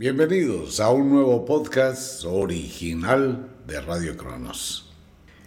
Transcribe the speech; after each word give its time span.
Bienvenidos 0.00 0.80
a 0.80 0.88
un 0.88 1.10
nuevo 1.10 1.44
podcast 1.44 2.24
original 2.24 3.50
de 3.66 3.82
Radio 3.82 4.16
Cronos. 4.16 4.90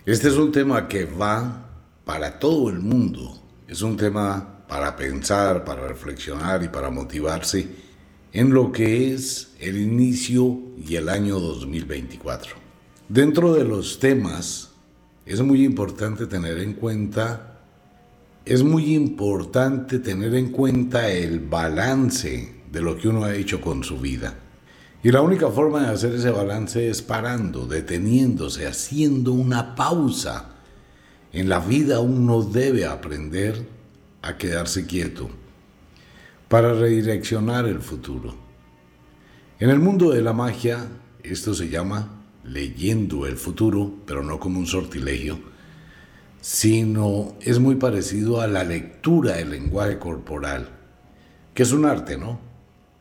Este 0.06 0.28
es 0.28 0.36
un 0.36 0.52
tema 0.52 0.88
que 0.88 1.06
va 1.06 1.72
para 2.06 2.38
todo 2.38 2.70
el 2.70 2.78
mundo. 2.78 3.42
Es 3.68 3.82
un 3.82 3.98
tema 3.98 4.64
para 4.68 4.96
pensar, 4.96 5.66
para 5.66 5.88
reflexionar 5.88 6.62
y 6.62 6.68
para 6.68 6.92
motivarse 6.92 7.68
en 8.32 8.54
lo 8.54 8.72
que 8.72 9.12
es 9.12 9.56
el 9.60 9.76
inicio 9.76 10.60
y 10.88 10.98
el 10.98 11.10
año 11.10 11.40
2024. 11.40 12.54
Dentro 13.10 13.56
de 13.56 13.64
los 13.64 13.98
temas 13.98 14.70
es 15.26 15.42
muy 15.42 15.66
importante 15.66 16.28
tener 16.28 16.60
en 16.60 16.74
cuenta 16.74 17.60
es 18.46 18.62
muy 18.62 18.94
importante 18.94 19.98
tener 19.98 20.36
en 20.36 20.52
cuenta 20.52 21.10
el 21.10 21.40
balance 21.40 22.54
de 22.72 22.82
lo 22.82 22.98
que 22.98 23.08
uno 23.08 23.24
ha 23.24 23.34
hecho 23.34 23.60
con 23.60 23.84
su 23.84 23.98
vida. 23.98 24.43
Y 25.04 25.12
la 25.12 25.22
única 25.22 25.50
forma 25.50 25.82
de 25.82 25.94
hacer 25.94 26.14
ese 26.14 26.32
balance 26.32 26.90
es 26.90 27.02
parando, 27.02 27.68
deteniéndose, 27.68 28.66
haciendo 28.66 29.34
una 29.34 29.76
pausa. 29.76 30.52
En 31.34 31.50
la 31.50 31.60
vida 31.60 32.00
uno 32.00 32.42
debe 32.42 32.86
aprender 32.86 33.68
a 34.22 34.38
quedarse 34.38 34.86
quieto 34.86 35.30
para 36.48 36.74
redireccionar 36.74 37.66
el 37.66 37.80
futuro. 37.80 38.34
En 39.60 39.70
el 39.70 39.80
mundo 39.80 40.12
de 40.12 40.22
la 40.22 40.32
magia, 40.32 40.88
esto 41.22 41.54
se 41.54 41.68
llama 41.68 42.22
leyendo 42.46 43.26
el 43.28 43.36
futuro, 43.36 43.92
pero 44.06 44.24
no 44.24 44.40
como 44.40 44.58
un 44.58 44.68
sortilegio, 44.68 45.38
sino 46.40 47.36
es 47.42 47.60
muy 47.60 47.76
parecido 47.76 48.40
a 48.40 48.48
la 48.48 48.64
lectura 48.64 49.34
del 49.34 49.50
lenguaje 49.50 50.00
corporal, 50.00 50.70
que 51.54 51.64
es 51.64 51.74
un 51.74 51.86
arte, 51.86 52.18
¿no? 52.18 52.53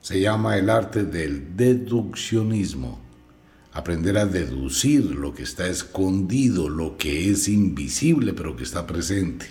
Se 0.03 0.21
llama 0.21 0.59
el 0.59 0.69
arte 0.69 1.05
del 1.05 1.57
deduccionismo. 1.57 3.01
Aprender 3.73 4.19
a 4.19 4.27
deducir 4.27 5.05
lo 5.15 5.33
que 5.33 5.45
está 5.45 5.69
escondido, 5.69 6.69
lo 6.69 6.99
que 6.99 7.31
es 7.31 7.49
invisible 7.49 8.33
pero 8.35 8.57
que 8.57 8.65
está 8.65 8.85
presente. 8.87 9.47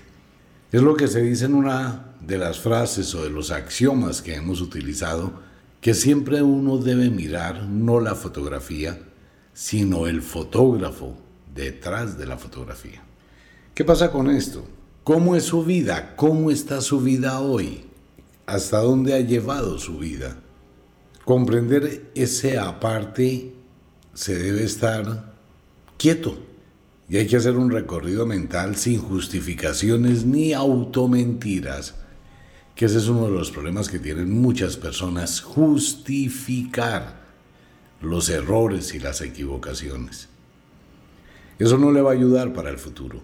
Es 0.72 0.82
lo 0.82 0.96
que 0.96 1.08
se 1.08 1.22
dice 1.22 1.46
en 1.46 1.56
una 1.56 2.16
de 2.20 2.38
las 2.38 2.60
frases 2.60 3.16
o 3.16 3.24
de 3.24 3.30
los 3.30 3.50
axiomas 3.50 4.22
que 4.22 4.36
hemos 4.36 4.60
utilizado, 4.60 5.32
que 5.80 5.94
siempre 5.94 6.44
uno 6.44 6.78
debe 6.78 7.10
mirar 7.10 7.64
no 7.64 8.02
la 8.02 8.14
fotografía, 8.14 9.00
sino 9.54 10.06
el 10.06 10.22
fotógrafo 10.22 11.18
detrás 11.56 12.18
de 12.18 12.26
la 12.26 12.38
fotografía. 12.38 13.02
¿Qué 13.74 13.86
pasa 13.86 14.12
con 14.12 14.30
esto? 14.30 14.66
¿Cómo 15.06 15.38
es 15.38 15.46
su 15.46 15.64
vida? 15.64 16.14
¿Cómo 16.18 16.52
está 16.52 16.82
su 16.82 17.00
vida 17.00 17.40
hoy? 17.40 17.86
hasta 18.52 18.80
dónde 18.80 19.14
ha 19.14 19.22
llevado 19.22 19.80
su 19.80 19.98
vida. 19.98 20.36
Comprender 21.26 22.12
ese 22.16 22.58
aparte 22.58 23.54
se 24.14 24.38
debe 24.38 24.64
estar 24.64 25.34
quieto 25.98 26.38
y 27.08 27.18
hay 27.18 27.28
que 27.28 27.38
hacer 27.38 27.58
un 27.58 27.70
recorrido 27.70 28.26
mental 28.26 28.76
sin 28.76 29.00
justificaciones 29.00 30.26
ni 30.26 30.54
automentiras, 30.54 31.96
que 32.74 32.86
ese 32.86 32.98
es 32.98 33.08
uno 33.08 33.26
de 33.26 33.32
los 33.32 33.52
problemas 33.52 33.90
que 33.90 34.00
tienen 34.00 34.32
muchas 34.32 34.78
personas, 34.78 35.42
justificar 35.42 37.22
los 38.02 38.30
errores 38.30 38.94
y 38.96 39.00
las 39.00 39.22
equivocaciones. 39.22 40.30
Eso 41.60 41.78
no 41.78 41.92
le 41.92 42.02
va 42.02 42.12
a 42.12 42.14
ayudar 42.14 42.54
para 42.54 42.70
el 42.70 42.78
futuro, 42.78 43.22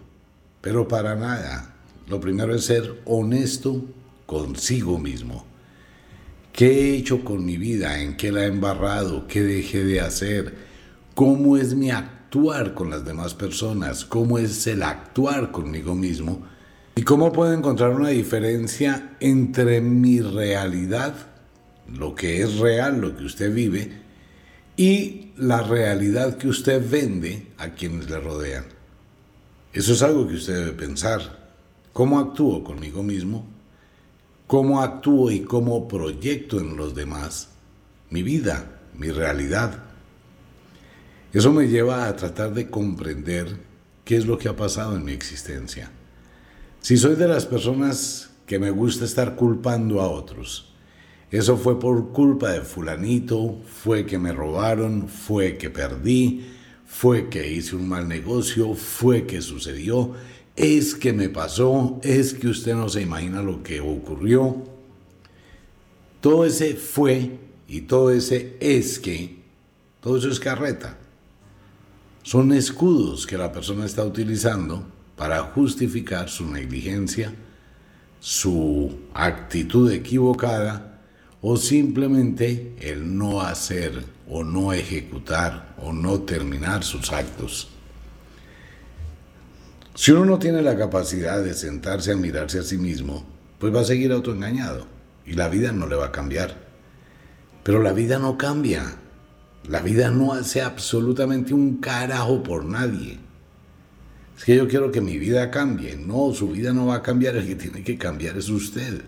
pero 0.62 0.88
para 0.88 1.16
nada. 1.16 1.73
Lo 2.08 2.20
primero 2.20 2.53
es 2.53 2.66
ser 2.66 3.02
honesto 3.06 3.84
consigo 4.25 5.00
mismo. 5.00 5.45
¿Qué 6.58 6.72
he 6.72 6.95
hecho 6.95 7.23
con 7.23 7.45
mi 7.45 7.55
vida? 7.55 8.02
¿En 8.02 8.17
qué 8.17 8.31
la 8.31 8.45
he 8.45 8.47
embarrado? 8.47 9.27
¿Qué 9.27 9.44
dejé 9.44 9.83
de 9.83 10.02
hacer? 10.02 10.55
¿Cómo 11.13 11.55
es 11.55 11.75
mi 11.75 11.91
actuar 11.91 12.73
con 12.73 12.89
las 12.89 13.05
demás 13.05 13.36
personas? 13.36 14.05
¿Cómo 14.05 14.39
es 14.39 14.66
el 14.66 14.81
actuar 14.81 15.52
conmigo 15.52 15.94
mismo? 15.94 16.47
¿Y 16.96 17.03
cómo 17.03 17.31
puedo 17.31 17.53
encontrar 17.53 17.91
una 17.91 18.09
diferencia 18.09 19.17
entre 19.19 19.81
mi 19.81 20.19
realidad, 20.19 21.13
lo 21.94 22.16
que 22.16 22.41
es 22.41 22.57
real, 22.57 23.01
lo 23.01 23.16
que 23.16 23.25
usted 23.25 23.53
vive, 23.53 23.91
y 24.75 25.34
la 25.38 25.62
realidad 25.62 26.38
que 26.38 26.47
usted 26.47 26.84
vende 26.90 27.51
a 27.59 27.75
quienes 27.75 28.09
le 28.09 28.19
rodean? 28.19 28.66
Eso 29.73 29.94
es 29.94 30.01
algo 30.01 30.28
que 30.28 30.34
usted 30.34 30.56
debe 30.56 30.72
pensar. 30.72 31.51
¿Cómo 31.94 32.17
actúo 32.17 32.63
conmigo 32.63 33.03
mismo? 33.03 33.56
Cómo 34.47 34.81
actúo 34.81 35.30
y 35.30 35.41
cómo 35.41 35.88
proyecto 35.88 36.59
en 36.59 36.78
los 36.78 36.96
demás 36.96 37.50
mi 38.09 38.24
vida, 38.24 38.80
mi 38.96 39.09
realidad. 39.09 39.84
Eso 41.34 41.52
me 41.52 41.68
lleva 41.68 42.08
a 42.08 42.16
tratar 42.16 42.53
de 42.53 42.69
comprender 42.69 43.58
qué 44.06 44.16
es 44.16 44.25
lo 44.25 44.38
que 44.38 44.47
ha 44.47 44.56
pasado 44.56 44.96
en 44.96 45.03
mi 45.03 45.12
existencia. 45.12 45.91
Si 46.80 46.96
soy 46.96 47.16
de 47.16 47.28
las 47.28 47.46
personas 47.46 48.30
que 48.46 48.59
me 48.59 48.72
gusta 48.72 49.03
estar 49.03 49.35
culpando 49.35 50.00
a 50.02 50.08
otros, 50.08 50.74
eso 51.29 51.58
fue 51.58 51.78
por 51.78 52.14
culpa 52.14 52.52
de 52.52 52.62
fulanito, 52.62 53.59
fue 53.66 54.06
que 54.06 54.18
me 54.18 54.31
robaron, 54.31 55.09
fue 55.09 55.58
que 55.58 55.69
perdí, 55.69 56.53
fue 56.85 57.28
que 57.28 57.52
hice 57.52 57.75
un 57.75 57.90
mal 57.90 58.08
negocio, 58.08 58.74
fue 58.74 59.28
que 59.28 59.41
sucedió, 59.41 60.14
es 60.57 60.95
que 60.95 61.13
me 61.13 61.29
pasó, 61.29 62.00
es 62.01 62.34
que 62.34 62.47
usted 62.47 62.73
no 62.73 62.90
se 62.90 63.03
imagina 63.03 63.44
lo 63.44 63.62
que 63.62 63.79
ocurrió. 63.79 64.63
Todo 66.19 66.45
ese 66.45 66.73
fue 66.73 67.38
y 67.68 67.81
todo 67.81 68.09
ese 68.09 68.57
es 68.59 68.97
que, 68.97 69.38
todo 70.01 70.17
eso 70.17 70.29
es 70.29 70.40
carreta. 70.40 70.97
Son 72.23 72.51
escudos 72.51 73.28
que 73.28 73.38
la 73.38 73.51
persona 73.51 73.85
está 73.85 74.03
utilizando 74.03 74.84
para 75.16 75.44
justificar 75.44 76.28
su 76.28 76.47
negligencia, 76.47 77.34
su 78.19 78.97
actitud 79.13 79.91
equivocada 79.91 81.01
o 81.40 81.56
simplemente 81.56 82.73
el 82.79 83.16
no 83.16 83.41
hacer 83.41 84.03
o 84.28 84.44
no 84.44 84.73
ejecutar 84.73 85.75
o 85.78 85.94
no 85.94 86.22
terminar 86.22 86.84
sus 86.84 87.12
actos. 87.13 87.77
Si 89.97 90.12
uno 90.12 90.25
no 90.25 90.38
tiene 90.38 90.62
la 90.62 90.78
capacidad 90.78 91.44
de 91.44 91.56
sentarse 91.56 92.12
a 92.12 92.16
mirarse 92.16 92.59
a 92.59 92.63
sí 92.63 92.78
mismo, 92.78 93.25
pues 93.58 93.74
va 93.74 93.81
a 93.81 93.84
seguir 93.84 94.12
autoengañado 94.12 94.85
y 95.25 95.34
la 95.34 95.50
vida 95.50 95.72
no 95.72 95.88
le 95.88 95.96
va 95.96 96.06
a 96.06 96.12
cambiar. 96.12 96.56
Pero 97.63 97.81
la 97.81 97.94
vida 97.94 98.19
no 98.19 98.38
cambia. 98.38 98.94
La 99.68 99.81
vida 99.81 100.12
no 100.12 100.34
hace 100.34 100.62
absolutamente 100.62 101.56
un 101.56 101.78
carajo 101.78 102.44
por 102.44 102.63
nadie. 102.63 103.18
Es 104.38 104.46
que 104.46 104.56
yo 104.56 104.68
quiero 104.68 104.91
que 104.91 105.02
mi 105.02 105.18
vida 105.18 105.50
cambie. 105.50 105.97
No, 105.97 106.31
su 106.31 106.50
vida 106.50 106.74
no 106.74 106.85
va 106.85 106.97
a 106.97 107.02
cambiar. 107.02 107.35
El 107.35 107.47
que 107.47 107.56
tiene 107.56 107.84
que 107.84 107.97
cambiar 107.97 108.38
es 108.38 108.50
usted. 108.50 109.02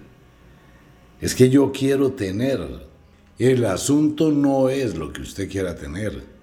Es 1.21 1.35
que 1.35 1.51
yo 1.51 1.71
quiero 1.71 2.13
tener. 2.13 2.87
El 3.37 3.63
asunto 3.65 4.31
no 4.31 4.69
es 4.69 4.95
lo 4.95 5.13
que 5.13 5.21
usted 5.21 5.47
quiera 5.51 5.75
tener. 5.75 6.38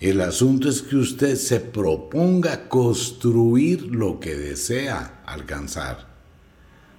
El 0.00 0.22
asunto 0.22 0.70
es 0.70 0.80
que 0.80 0.96
usted 0.96 1.36
se 1.36 1.60
proponga 1.60 2.70
construir 2.70 3.82
lo 3.82 4.18
que 4.18 4.34
desea 4.34 5.20
alcanzar. 5.26 6.08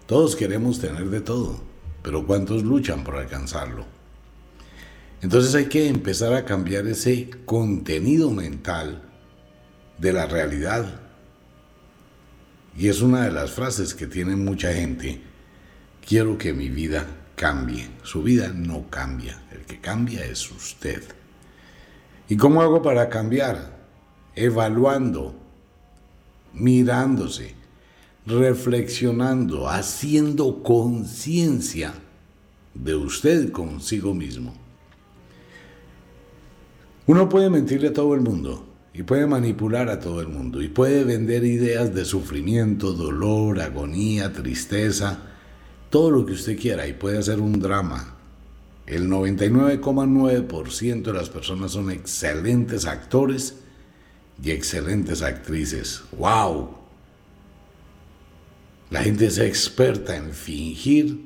Todos 0.06 0.36
queremos 0.36 0.80
tener 0.80 1.10
de 1.10 1.22
todo, 1.22 1.64
pero 2.04 2.28
¿cuántos 2.28 2.62
luchan 2.64 3.04
por 3.04 3.16
alcanzarlo? 3.16 3.88
Entonces 5.24 5.56
hay 5.56 5.66
que 5.66 5.88
empezar 5.88 6.36
a 6.36 6.46
cambiar 6.46 6.86
ese 6.86 7.32
contenido 7.46 8.30
mental 8.30 9.02
de 9.98 10.14
la 10.14 10.28
realidad. 10.28 11.02
Y 12.78 12.88
es 12.88 13.02
una 13.02 13.24
de 13.24 13.32
las 13.32 13.50
frases 13.50 13.96
que 13.96 14.06
tiene 14.06 14.36
mucha 14.36 14.74
gente. 14.74 15.24
Quiero 16.08 16.38
que 16.38 16.54
mi 16.54 16.70
vida 16.70 17.08
cambie. 17.36 17.90
Su 18.04 18.22
vida 18.22 18.50
no 18.50 18.92
cambia. 18.92 19.42
El 19.52 19.62
que 19.62 19.82
cambia 19.82 20.24
es 20.24 20.52
usted. 20.52 21.02
¿Y 22.32 22.38
cómo 22.38 22.62
hago 22.62 22.82
para 22.82 23.10
cambiar? 23.10 23.78
Evaluando, 24.38 25.36
mirándose, 26.54 27.56
reflexionando, 28.26 29.68
haciendo 29.68 30.64
conciencia 30.64 31.94
de 32.74 32.96
usted 32.96 33.52
consigo 33.52 34.14
mismo. 34.14 34.54
Uno 37.06 37.28
puede 37.28 37.50
mentirle 37.50 37.90
a 37.90 37.94
todo 37.94 38.16
el 38.16 38.22
mundo 38.22 38.66
y 38.94 39.04
puede 39.04 39.28
manipular 39.28 39.90
a 39.90 40.00
todo 40.00 40.22
el 40.22 40.30
mundo 40.30 40.62
y 40.62 40.70
puede 40.70 41.04
vender 41.04 41.44
ideas 41.44 41.94
de 41.94 42.06
sufrimiento, 42.06 42.94
dolor, 42.94 43.60
agonía, 43.60 44.32
tristeza, 44.32 45.18
todo 45.90 46.10
lo 46.10 46.26
que 46.26 46.32
usted 46.32 46.58
quiera 46.58 46.88
y 46.88 46.94
puede 46.94 47.18
hacer 47.18 47.42
un 47.42 47.60
drama 47.60 48.21
el 48.88 49.10
99,9% 49.10 51.04
de 51.04 51.14
las 51.14 51.30
personas 51.30 51.72
son 51.72 51.92
excelentes 51.92 52.86
actores 52.86 53.56
y 54.44 54.52
excelentes 54.52 55.22
actrices. 55.22 56.02
¡Wow! 56.18 56.78
La 58.90 59.04
gente 59.04 59.28
es 59.28 59.38
experta 59.38 60.18
en 60.18 60.34
fingir 60.34 61.26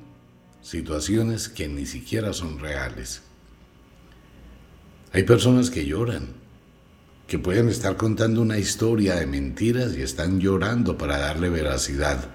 situaciones 0.62 1.50
que 1.50 1.68
ni 1.68 1.86
siquiera 1.86 2.34
son 2.34 2.60
reales. 2.60 3.22
Hay 5.14 5.24
personas 5.24 5.70
que 5.70 5.86
lloran, 5.86 6.28
que 7.28 7.40
pueden 7.40 7.70
estar 7.70 7.98
contando 7.98 8.42
una 8.42 8.58
historia 8.60 9.16
de 9.16 9.26
mentiras 9.26 9.96
y 9.96 10.02
están 10.02 10.40
llorando 10.40 10.98
para 10.98 11.18
darle 11.18 11.50
veracidad. 11.50 12.30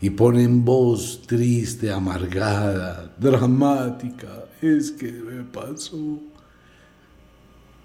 Y 0.00 0.10
ponen 0.10 0.64
voz 0.64 1.22
triste, 1.26 1.92
amargada, 1.92 3.14
dramática. 3.18 4.44
Es 4.62 4.90
que 4.92 5.12
me 5.12 5.44
pasó. 5.44 6.18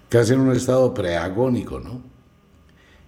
Casi 0.08 0.32
en 0.32 0.40
un 0.40 0.52
estado 0.52 0.94
preagónico, 0.94 1.78
¿no? 1.78 2.00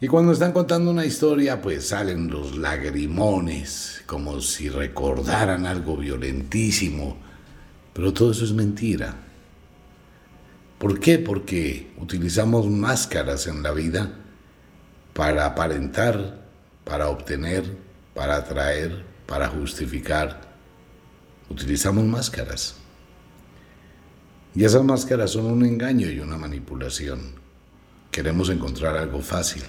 Y 0.01 0.07
cuando 0.07 0.33
están 0.33 0.53
contando 0.53 0.91
una 0.91 1.05
historia, 1.05 1.61
pues 1.61 1.89
salen 1.89 2.29
los 2.29 2.57
lagrimones, 2.57 4.03
como 4.07 4.41
si 4.41 4.69
recordaran 4.69 5.67
algo 5.67 5.97
violentísimo. 5.97 7.17
Pero 7.93 8.13
todo 8.13 8.31
eso 8.31 8.45
es 8.45 8.53
mentira. 8.53 9.17
¿Por 10.79 11.01
qué? 11.01 11.19
Porque 11.19 11.91
utilizamos 11.99 12.69
máscaras 12.69 13.49
en 13.49 13.63
la 13.65 13.73
vida 13.73 14.13
para 15.15 15.47
aparentar, 15.47 16.47
para 16.85 17.09
obtener, 17.09 17.88
para 18.19 18.35
atraer, 18.35 19.05
para 19.27 19.47
justificar. 19.47 20.41
Utilizamos 21.49 22.05
máscaras. 22.05 22.75
Y 24.57 24.65
esas 24.65 24.83
máscaras 24.83 25.31
son 25.31 25.47
un 25.47 25.65
engaño 25.65 26.11
y 26.11 26.19
una 26.19 26.37
manipulación. 26.37 27.21
Queremos 28.11 28.51
encontrar 28.51 28.97
algo 28.97 29.21
fácil. 29.21 29.63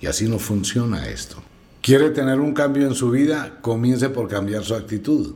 Y 0.00 0.06
así 0.06 0.28
no 0.28 0.38
funciona 0.38 1.08
esto. 1.08 1.42
¿Quiere 1.82 2.10
tener 2.10 2.38
un 2.38 2.54
cambio 2.54 2.86
en 2.86 2.94
su 2.94 3.10
vida? 3.10 3.58
Comience 3.60 4.08
por 4.10 4.28
cambiar 4.28 4.62
su 4.62 4.76
actitud. 4.76 5.34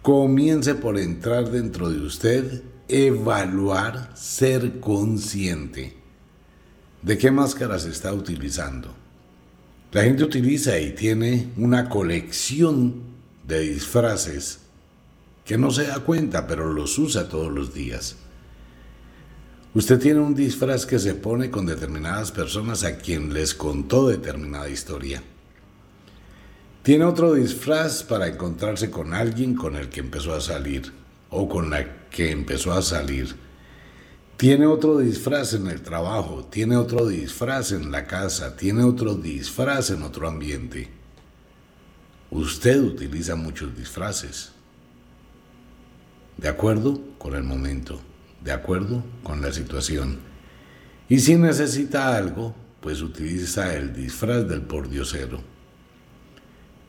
Comience 0.00 0.76
por 0.76 0.98
entrar 0.98 1.50
dentro 1.50 1.90
de 1.90 2.00
usted, 2.00 2.62
evaluar, 2.88 4.16
ser 4.16 4.80
consciente 4.80 5.94
de 7.02 7.18
qué 7.18 7.30
máscaras 7.30 7.84
está 7.84 8.14
utilizando. 8.14 8.94
La 9.90 10.02
gente 10.02 10.22
utiliza 10.22 10.78
y 10.78 10.92
tiene 10.92 11.48
una 11.56 11.88
colección 11.88 12.94
de 13.46 13.60
disfraces 13.60 14.58
que 15.46 15.56
no 15.56 15.70
se 15.70 15.86
da 15.86 16.00
cuenta, 16.00 16.46
pero 16.46 16.74
los 16.74 16.98
usa 16.98 17.28
todos 17.30 17.50
los 17.50 17.72
días. 17.72 18.16
Usted 19.72 19.98
tiene 19.98 20.20
un 20.20 20.34
disfraz 20.34 20.84
que 20.84 20.98
se 20.98 21.14
pone 21.14 21.50
con 21.50 21.64
determinadas 21.64 22.32
personas 22.32 22.84
a 22.84 22.98
quien 22.98 23.32
les 23.32 23.54
contó 23.54 24.08
determinada 24.08 24.68
historia. 24.68 25.22
Tiene 26.82 27.04
otro 27.06 27.32
disfraz 27.32 28.02
para 28.02 28.28
encontrarse 28.28 28.90
con 28.90 29.14
alguien 29.14 29.54
con 29.54 29.76
el 29.76 29.88
que 29.88 30.00
empezó 30.00 30.34
a 30.34 30.40
salir 30.42 30.92
o 31.30 31.48
con 31.48 31.70
la 31.70 32.08
que 32.10 32.30
empezó 32.30 32.72
a 32.72 32.82
salir. 32.82 33.36
Tiene 34.38 34.64
otro 34.64 34.96
disfraz 34.96 35.52
en 35.52 35.66
el 35.66 35.82
trabajo, 35.82 36.48
tiene 36.50 36.76
otro 36.76 37.06
disfraz 37.06 37.72
en 37.72 37.92
la 37.92 38.06
casa, 38.06 38.56
tiene 38.56 38.84
otro 38.84 39.14
disfraz 39.14 39.90
en 39.90 40.02
otro 40.02 40.26
ambiente. 40.26 40.88
Usted 42.30 42.80
utiliza 42.80 43.36
muchos 43.36 43.76
disfraces. 43.76 44.52
De 46.38 46.48
acuerdo 46.48 46.98
con 47.18 47.34
el 47.34 47.42
momento 47.42 48.00
de 48.40 48.52
acuerdo 48.52 49.04
con 49.22 49.40
la 49.40 49.52
situación. 49.52 50.20
Y 51.08 51.20
si 51.20 51.36
necesita 51.36 52.16
algo, 52.16 52.54
pues 52.80 53.02
utiliza 53.02 53.74
el 53.74 53.94
disfraz 53.94 54.48
del 54.48 54.62
pordiosero. 54.62 55.40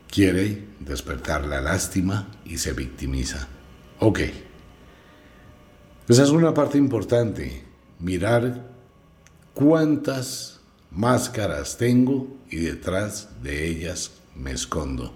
Quiere 0.10 0.68
despertar 0.80 1.46
la 1.46 1.62
lástima 1.62 2.30
y 2.46 2.58
se 2.58 2.74
victimiza. 2.74 3.48
Ok. 4.00 4.20
Esa 6.10 6.24
es 6.24 6.30
una 6.30 6.54
parte 6.54 6.78
importante. 6.78 7.64
Mirar 8.00 8.68
cuántas 9.54 10.60
máscaras 10.92 11.78
tengo 11.78 12.28
y 12.50 12.58
detrás 12.58 13.30
de 13.42 13.66
ellas 13.66 14.12
me 14.36 14.52
escondo. 14.52 15.14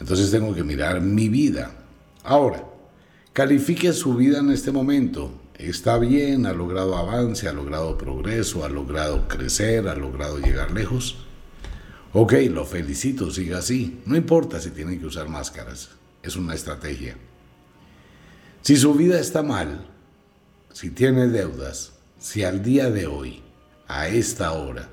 Entonces 0.00 0.32
tengo 0.32 0.52
que 0.54 0.64
mirar 0.64 1.00
mi 1.00 1.28
vida. 1.28 1.70
Ahora, 2.24 2.64
Califique 3.32 3.94
su 3.94 4.14
vida 4.14 4.40
en 4.40 4.50
este 4.50 4.72
momento. 4.72 5.32
Está 5.54 5.96
bien, 5.96 6.44
ha 6.44 6.52
logrado 6.52 6.98
avance, 6.98 7.48
ha 7.48 7.52
logrado 7.54 7.96
progreso, 7.96 8.62
ha 8.62 8.68
logrado 8.68 9.26
crecer, 9.26 9.88
ha 9.88 9.94
logrado 9.94 10.38
llegar 10.38 10.70
lejos. 10.72 11.24
Ok, 12.12 12.34
lo 12.50 12.66
felicito, 12.66 13.30
siga 13.30 13.58
así. 13.58 14.02
No 14.04 14.16
importa 14.16 14.60
si 14.60 14.68
tiene 14.68 14.98
que 14.98 15.06
usar 15.06 15.30
máscaras, 15.30 15.92
es 16.22 16.36
una 16.36 16.54
estrategia. 16.54 17.16
Si 18.62 18.76
su 18.76 18.94
vida 18.94 19.20
está 19.20 19.42
mal, 19.42 19.86
si 20.72 20.90
tiene 20.90 21.28
deudas, 21.28 21.92
si 22.18 22.44
al 22.44 22.62
día 22.62 22.90
de 22.90 23.06
hoy, 23.06 23.42
a 23.88 24.08
esta 24.08 24.52
hora, 24.52 24.88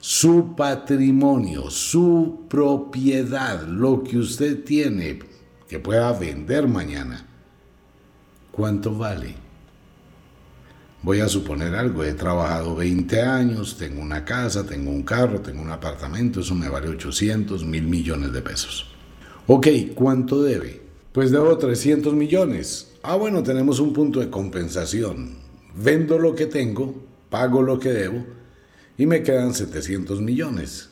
su 0.00 0.56
patrimonio, 0.56 1.70
su 1.70 2.46
propiedad, 2.48 3.62
lo 3.66 4.02
que 4.02 4.18
usted 4.18 4.64
tiene 4.64 5.20
que 5.68 5.78
pueda 5.78 6.12
vender 6.12 6.66
mañana, 6.66 7.28
¿Cuánto 8.52 8.94
vale? 8.94 9.34
Voy 11.02 11.20
a 11.20 11.28
suponer 11.28 11.74
algo, 11.74 12.04
he 12.04 12.12
trabajado 12.12 12.76
20 12.76 13.22
años, 13.22 13.78
tengo 13.78 14.02
una 14.02 14.26
casa, 14.26 14.66
tengo 14.66 14.90
un 14.90 15.02
carro, 15.02 15.40
tengo 15.40 15.62
un 15.62 15.70
apartamento, 15.70 16.40
eso 16.40 16.54
me 16.54 16.68
vale 16.68 16.88
800 16.88 17.64
mil 17.64 17.84
millones 17.84 18.30
de 18.30 18.42
pesos. 18.42 18.86
Ok, 19.46 19.68
¿cuánto 19.94 20.42
debe? 20.42 20.81
Pues 21.12 21.30
debo 21.30 21.58
300 21.58 22.14
millones. 22.14 22.92
Ah, 23.02 23.16
bueno, 23.16 23.42
tenemos 23.42 23.80
un 23.80 23.92
punto 23.92 24.20
de 24.20 24.30
compensación. 24.30 25.36
Vendo 25.74 26.18
lo 26.18 26.34
que 26.34 26.46
tengo, 26.46 26.94
pago 27.30 27.62
lo 27.62 27.78
que 27.78 27.92
debo 27.92 28.24
y 28.96 29.06
me 29.06 29.22
quedan 29.22 29.54
700 29.54 30.20
millones. 30.20 30.90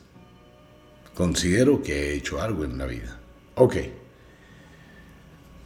Considero 1.14 1.82
que 1.82 2.10
he 2.10 2.14
hecho 2.14 2.40
algo 2.40 2.64
en 2.64 2.78
la 2.78 2.86
vida. 2.86 3.20
Ok. 3.56 3.76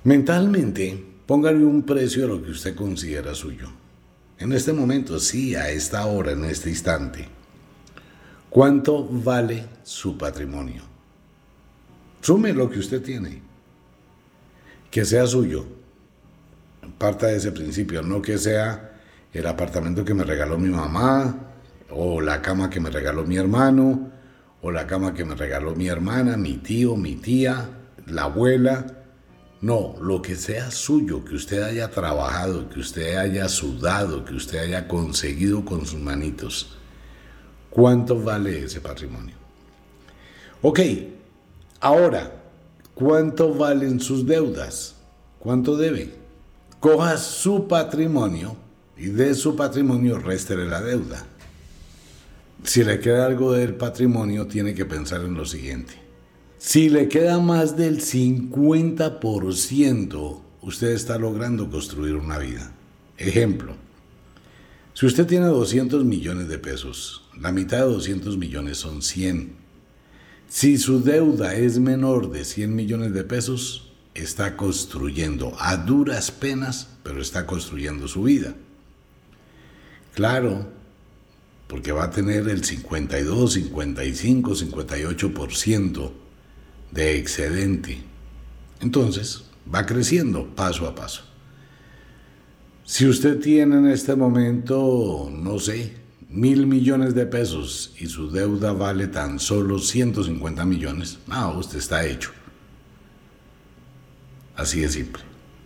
Mentalmente, 0.05 1.15
Póngale 1.27 1.65
un 1.65 1.85
precio 1.85 2.25
a 2.25 2.29
lo 2.29 2.43
que 2.43 2.51
usted 2.51 2.75
considera 2.75 3.35
suyo. 3.35 3.71
En 4.39 4.53
este 4.53 4.75
momento, 4.75 5.19
sí, 5.19 5.55
a 5.55 5.71
esta 5.71 6.05
hora, 6.05 6.33
en 6.33 6.45
este 6.45 6.69
instante. 6.69 7.27
¿Cuánto 8.51 9.09
vale 9.09 9.65
su 9.85 10.19
patrimonio? 10.19 10.83
Sume 12.21 12.53
lo 12.53 12.69
que 12.69 12.79
usted 12.79 13.03
tiene. 13.03 13.41
Que 14.95 15.05
sea 15.05 15.27
suyo. 15.27 15.67
Parta 16.99 17.27
de 17.27 17.39
ese 17.39 17.51
principio, 17.51 18.01
no 18.01 18.23
que 18.23 18.39
sea 18.39 18.93
el 19.33 19.45
apartamento 19.45 20.05
que 20.05 20.15
me 20.15 20.23
regaló 20.23 20.57
mi 20.57 20.69
mamá, 20.69 21.51
o 21.91 22.21
la 22.21 22.41
cama 22.41 22.71
que 22.71 22.79
me 22.79 22.91
regaló 22.91 23.25
mi 23.25 23.37
hermano, 23.37 24.13
o 24.63 24.71
la 24.71 24.87
cama 24.87 25.13
que 25.13 25.25
me 25.25 25.35
regaló 25.35 25.75
mi 25.75 25.89
hermana, 25.89 26.37
mi 26.37 26.59
tío, 26.59 26.95
mi 26.95 27.17
tía, 27.17 27.71
la 28.07 28.23
abuela 28.23 28.87
no, 29.63 29.97
lo 30.01 30.23
que 30.23 30.37
sea 30.37 30.71
suyo, 30.71 31.25
que 31.25 31.35
usted 31.35 31.65
haya 31.65 31.91
trabajado, 31.91 32.69
que 32.69 32.79
usted 32.79 33.17
haya 33.17 33.49
sudado, 33.49 34.25
que 34.25 34.35
usted 34.35 34.61
haya 34.61 34.87
conseguido 34.87 35.65
con 35.65 35.87
sus 35.87 35.99
manitos. 35.99 36.79
¿Cuánto 37.69 38.23
vale 38.23 38.63
ese 38.63 38.81
patrimonio? 38.81 39.35
Ok, 40.63 40.79
ahora, 41.81 42.44
¿cuánto 42.95 43.55
valen 43.55 44.01
sus 44.01 44.27
deudas? 44.27 44.97
¿Cuánto 45.39 45.77
debe? 45.77 46.15
Coja 46.81 47.19
su 47.19 47.69
patrimonio 47.69 48.57
y 48.97 49.07
de 49.07 49.35
su 49.35 49.57
patrimonio 49.57 50.19
réstele 50.19 50.67
la 50.67 50.81
deuda. 50.81 51.27
Si 52.63 52.83
le 52.83 52.99
queda 53.01 53.27
algo 53.27 53.53
del 53.53 53.75
patrimonio, 53.75 54.47
tiene 54.47 54.73
que 54.75 54.87
pensar 54.87 55.23
en 55.23 55.35
lo 55.35 55.45
siguiente. 55.45 55.93
Si 56.59 56.89
le 56.89 57.09
queda 57.09 57.41
más 57.41 57.77
del 57.77 58.01
50%, 58.01 60.41
usted 60.63 60.93
está 60.93 61.19
logrando 61.19 61.69
construir 61.69 62.15
una 62.15 62.39
vida. 62.39 62.73
Ejemplo, 63.19 63.75
si 64.95 65.07
usted 65.07 65.27
tiene 65.27 65.47
200 65.47 66.05
millones 66.05 66.47
de 66.49 66.59
pesos, 66.59 67.29
la 67.39 67.53
mitad 67.53 67.79
de 67.79 67.93
200 67.93 68.39
millones 68.39 68.79
son 68.79 69.03
100. 69.03 69.64
Si 70.55 70.79
su 70.79 71.03
deuda 71.03 71.57
es 71.57 71.81
menor 71.81 72.31
de 72.31 72.45
100 72.45 72.77
millones 72.77 73.13
de 73.13 73.25
pesos, 73.25 73.91
está 74.15 74.57
construyendo 74.57 75.53
a 75.59 75.77
duras 75.77 76.31
penas, 76.31 76.91
pero 77.03 77.21
está 77.21 77.45
construyendo 77.45 78.07
su 78.07 78.23
vida. 78.23 78.55
Claro, 80.15 80.69
porque 81.67 81.91
va 81.91 82.05
a 82.05 82.11
tener 82.11 82.49
el 82.49 82.63
52, 82.63 83.53
55, 83.53 84.55
58% 84.55 86.13
de 86.93 87.19
excedente. 87.19 87.99
Entonces, 88.81 89.47
va 89.75 89.85
creciendo 89.85 90.55
paso 90.55 90.87
a 90.87 90.95
paso. 90.95 91.25
Si 92.85 93.09
usted 93.09 93.41
tiene 93.41 93.79
en 93.79 93.89
este 93.89 94.15
momento, 94.15 95.33
no 95.33 95.59
sé, 95.59 96.04
mil 96.35 96.67
millones 96.67 97.15
de 97.15 97.27
pesos 97.27 97.95
y 97.99 98.07
su 98.07 98.31
deuda 98.31 98.73
vale 98.73 99.07
tan 99.07 99.39
solo 99.39 99.79
150 99.79 100.65
millones, 100.65 101.19
ah, 101.29 101.51
usted 101.51 101.79
está 101.79 102.05
hecho. 102.05 102.31
Así 104.57 104.81
de 104.81 104.89
simple. 104.89 105.23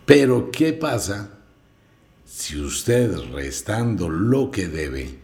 Pero, 0.06 0.50
¿qué 0.50 0.72
pasa 0.72 1.38
si 2.28 2.60
usted 2.60 3.16
restando 3.32 4.10
lo 4.10 4.50
que 4.50 4.68
debe, 4.68 5.18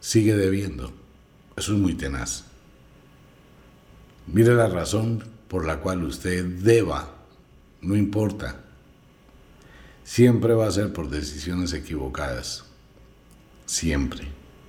sigue 0.00 0.34
debiendo. 0.34 0.92
Eso 1.54 1.74
es 1.74 1.78
muy 1.78 1.94
tenaz. 1.94 2.44
Mire 4.26 4.54
la 4.54 4.68
razón 4.68 5.22
por 5.48 5.66
la 5.66 5.80
cual 5.80 6.02
usted 6.02 6.44
deba, 6.44 7.14
no 7.82 7.94
importa. 7.94 8.64
Siempre 10.02 10.54
va 10.54 10.66
a 10.66 10.72
ser 10.72 10.92
por 10.94 11.10
decisiones 11.10 11.74
equivocadas. 11.74 12.64
Siempre. 13.66 14.26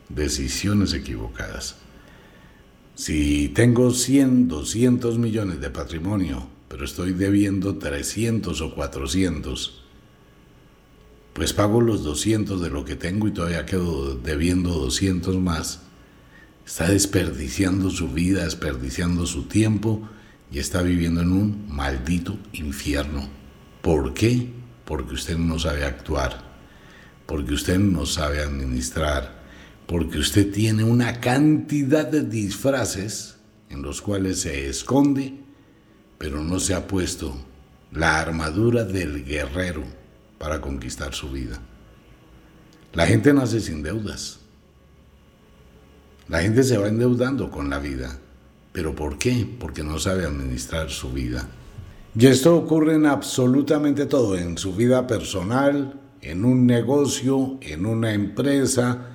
Decisiones 0.10 0.94
equivocadas. 0.94 1.78
Si 2.96 3.50
tengo 3.50 3.92
100, 3.92 4.48
200 4.48 5.18
millones 5.18 5.60
de 5.60 5.70
patrimonio, 5.70 6.48
pero 6.70 6.86
estoy 6.86 7.12
debiendo 7.14 7.78
300 7.78 8.62
o 8.62 8.74
400, 8.74 9.84
pues 11.34 11.52
pago 11.52 11.82
los 11.82 12.04
200 12.04 12.62
de 12.62 12.70
lo 12.70 12.86
que 12.86 12.96
tengo 12.96 13.28
y 13.28 13.32
todavía 13.32 13.66
quedo 13.66 14.16
debiendo 14.16 14.70
200 14.70 15.36
más, 15.38 15.82
está 16.66 16.90
desperdiciando 16.90 17.90
su 17.90 18.08
vida, 18.08 18.46
desperdiciando 18.46 19.26
su 19.26 19.44
tiempo 19.44 20.08
y 20.50 20.60
está 20.60 20.82
viviendo 20.82 21.22
en 21.22 21.34
un 21.34 21.66
maldito 21.68 22.38
infierno. 22.54 23.28
¿Por 23.82 24.14
qué? 24.14 24.50
Porque 24.86 25.16
usted 25.16 25.38
no 25.38 25.60
sabe 25.60 25.84
actuar, 25.84 26.42
porque 27.26 27.54
usted 27.54 27.78
no 27.78 28.06
sabe 28.06 28.42
administrar, 28.42 29.35
porque 29.86 30.18
usted 30.18 30.52
tiene 30.52 30.84
una 30.84 31.20
cantidad 31.20 32.08
de 32.08 32.24
disfraces 32.24 33.38
en 33.70 33.82
los 33.82 34.02
cuales 34.02 34.42
se 34.42 34.68
esconde, 34.68 35.34
pero 36.18 36.42
no 36.42 36.60
se 36.60 36.74
ha 36.74 36.88
puesto 36.88 37.36
la 37.92 38.20
armadura 38.20 38.84
del 38.84 39.24
guerrero 39.24 39.84
para 40.38 40.60
conquistar 40.60 41.14
su 41.14 41.30
vida. 41.32 41.60
La 42.94 43.06
gente 43.06 43.34
nace 43.34 43.60
sin 43.60 43.84
deudas. 43.84 44.40
La 46.28 46.42
gente 46.42 46.64
se 46.64 46.78
va 46.78 46.88
endeudando 46.88 47.52
con 47.52 47.70
la 47.70 47.80
vida. 47.80 48.18
¿Pero 48.72 48.96
por 48.96 49.18
qué? 49.18 49.48
Porque 49.60 49.84
no 49.84 50.00
sabe 50.00 50.26
administrar 50.26 50.90
su 50.90 51.12
vida. 51.12 51.48
Y 52.18 52.26
esto 52.28 52.56
ocurre 52.56 52.96
en 52.96 53.06
absolutamente 53.06 54.06
todo, 54.06 54.38
en 54.38 54.58
su 54.58 54.74
vida 54.74 55.06
personal, 55.06 56.00
en 56.22 56.46
un 56.46 56.66
negocio, 56.66 57.58
en 57.62 57.86
una 57.86 58.14
empresa, 58.14 59.15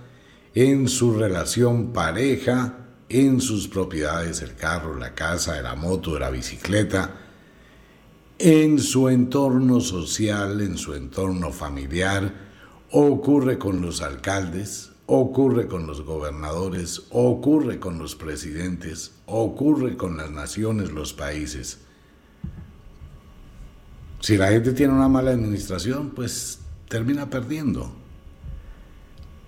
en 0.54 0.88
su 0.88 1.12
relación 1.12 1.92
pareja, 1.92 2.78
en 3.08 3.40
sus 3.40 3.68
propiedades, 3.68 4.42
el 4.42 4.54
carro, 4.54 4.96
la 4.96 5.14
casa, 5.14 5.60
la 5.62 5.74
moto, 5.74 6.18
la 6.18 6.30
bicicleta, 6.30 7.16
en 8.38 8.78
su 8.78 9.08
entorno 9.08 9.80
social, 9.80 10.60
en 10.60 10.78
su 10.78 10.94
entorno 10.94 11.52
familiar, 11.52 12.32
ocurre 12.90 13.58
con 13.58 13.80
los 13.82 14.00
alcaldes, 14.00 14.92
ocurre 15.06 15.66
con 15.66 15.86
los 15.86 16.02
gobernadores, 16.02 17.02
ocurre 17.10 17.78
con 17.78 17.98
los 17.98 18.14
presidentes, 18.14 19.12
ocurre 19.26 19.96
con 19.96 20.16
las 20.16 20.30
naciones, 20.30 20.90
los 20.92 21.12
países. 21.12 21.80
Si 24.20 24.36
la 24.36 24.48
gente 24.48 24.72
tiene 24.72 24.92
una 24.92 25.08
mala 25.08 25.32
administración, 25.32 26.10
pues 26.10 26.60
termina 26.88 27.28
perdiendo. 27.28 27.99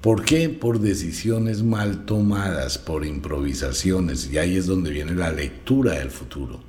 ¿Por 0.03 0.25
qué? 0.25 0.49
Por 0.49 0.81
decisiones 0.81 1.63
mal 1.63 2.05
tomadas, 2.05 2.77
por 2.77 3.07
improvisaciones, 3.07 4.29
y 4.33 4.37
ahí 4.37 4.57
es 4.57 4.67
donde 4.67 4.91
viene 4.91 5.15
la 5.15 5.31
lectura 5.31 5.93
del 5.93 6.11
futuro. 6.11 6.61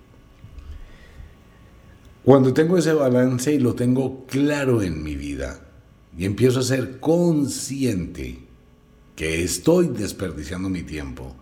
Cuando 2.24 2.54
tengo 2.54 2.78
ese 2.78 2.94
balance 2.94 3.52
y 3.52 3.58
lo 3.58 3.74
tengo 3.74 4.28
claro 4.28 4.84
en 4.84 5.02
mi 5.04 5.16
vida 5.16 5.66
y 6.16 6.25
empiezo 6.25 6.60
a 6.60 6.63
ser 6.63 7.00
consciente 7.00 8.40
que 9.16 9.44
estoy 9.44 9.88
desperdiciando 9.88 10.70
mi 10.70 10.84
tiempo, 10.84 11.36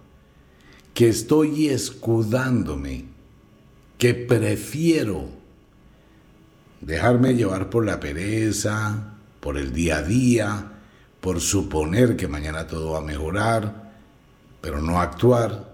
que 0.94 1.10
estoy 1.10 1.68
escudándome, 1.68 3.04
que 3.98 4.14
prefiero 4.14 5.28
dejarme 6.80 7.36
llevar 7.36 7.70
por 7.70 7.86
la 7.86 8.00
pereza, 8.00 9.16
por 9.42 9.58
el 9.58 9.74
día 9.74 9.98
a 9.98 10.04
día, 10.04 10.71
por 11.22 11.40
suponer 11.40 12.18
que 12.18 12.28
mañana 12.28 12.68
todo 12.68 12.92
va 12.92 12.98
a 12.98 13.02
mejorar, 13.02 13.94
pero 14.60 14.82
no 14.82 15.00
actuar, 15.00 15.72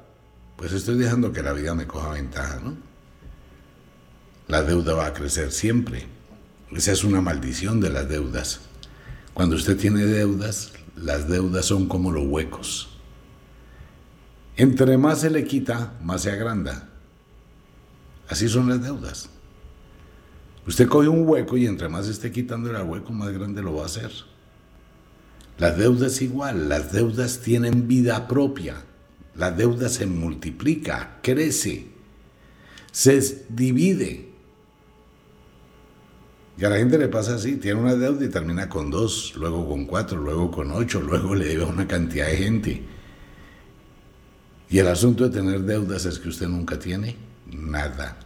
pues 0.57 0.73
estoy 0.73 0.97
dejando 0.97 1.31
que 1.31 1.41
la 1.41 1.53
vida 1.53 1.73
me 1.73 1.87
coja 1.87 2.09
ventaja, 2.09 2.59
¿no? 2.63 2.87
la 4.47 4.63
deuda 4.63 4.93
va 4.93 5.07
a 5.07 5.13
crecer 5.13 5.51
siempre. 5.51 6.05
Esa 6.71 6.91
es 6.91 7.03
una 7.03 7.21
maldición 7.21 7.79
de 7.79 7.89
las 7.89 8.09
deudas. 8.09 8.61
Cuando 9.33 9.55
usted 9.55 9.77
tiene 9.77 10.05
deudas, 10.05 10.71
las 10.95 11.27
deudas 11.27 11.65
son 11.65 11.87
como 11.87 12.11
los 12.11 12.25
huecos. 12.25 12.89
Entre 14.55 14.97
más 14.97 15.21
se 15.21 15.29
le 15.29 15.45
quita, 15.45 15.93
más 16.01 16.21
se 16.23 16.31
agranda. 16.31 16.89
Así 18.27 18.49
son 18.49 18.69
las 18.69 18.81
deudas. 18.81 19.29
Usted 20.65 20.87
coge 20.87 21.07
un 21.07 21.27
hueco 21.27 21.55
y 21.55 21.67
entre 21.67 21.87
más 21.87 22.07
esté 22.07 22.31
quitando 22.31 22.69
el 22.69 22.83
hueco, 22.83 23.13
más 23.13 23.31
grande 23.31 23.61
lo 23.61 23.75
va 23.75 23.83
a 23.83 23.85
hacer. 23.85 24.11
Las 25.57 25.77
deudas 25.77 26.21
igual, 26.21 26.69
las 26.69 26.91
deudas 26.91 27.39
tienen 27.39 27.87
vida 27.87 28.27
propia. 28.27 28.83
La 29.35 29.51
deuda 29.51 29.89
se 29.89 30.05
multiplica, 30.05 31.19
crece, 31.21 31.87
se 32.91 33.45
divide. 33.49 34.29
Y 36.57 36.65
a 36.65 36.69
la 36.69 36.77
gente 36.77 36.97
le 36.97 37.07
pasa 37.07 37.35
así, 37.35 37.57
tiene 37.57 37.79
una 37.79 37.95
deuda 37.95 38.25
y 38.25 38.29
termina 38.29 38.67
con 38.67 38.89
dos, 38.89 39.35
luego 39.35 39.67
con 39.67 39.85
cuatro, 39.85 40.17
luego 40.19 40.49
con 40.49 40.71
ocho, 40.71 41.01
luego 41.01 41.35
le 41.35 41.45
debe 41.45 41.63
a 41.63 41.67
una 41.67 41.87
cantidad 41.87 42.27
de 42.27 42.37
gente. 42.37 42.83
Y 44.69 44.79
el 44.79 44.87
asunto 44.87 45.29
de 45.29 45.37
tener 45.37 45.61
deudas 45.61 46.05
es 46.05 46.17
que 46.17 46.29
usted 46.29 46.47
nunca 46.47 46.79
tiene 46.79 47.15
nada. 47.51 48.17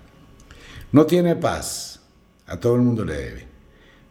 No 0.93 1.05
tiene 1.05 1.35
paz, 1.35 1.99
a 2.47 2.57
todo 2.57 2.75
el 2.75 2.81
mundo 2.81 3.03
le 3.03 3.15
debe. 3.15 3.47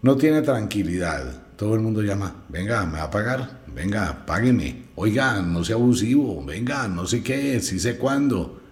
No 0.02 0.16
tiene 0.16 0.42
tranquilidad, 0.42 1.39
todo 1.60 1.74
el 1.74 1.80
mundo 1.80 2.00
llama, 2.00 2.44
venga, 2.48 2.86
me 2.86 2.96
va 2.96 3.04
a 3.04 3.10
pagar, 3.10 3.60
venga, 3.66 4.24
págueme, 4.24 4.86
oiga, 4.94 5.42
no 5.42 5.62
sea 5.62 5.76
abusivo, 5.76 6.42
venga, 6.42 6.88
no 6.88 7.06
sé 7.06 7.22
qué, 7.22 7.60
si 7.60 7.78
sé 7.78 7.98
cuándo, 7.98 8.62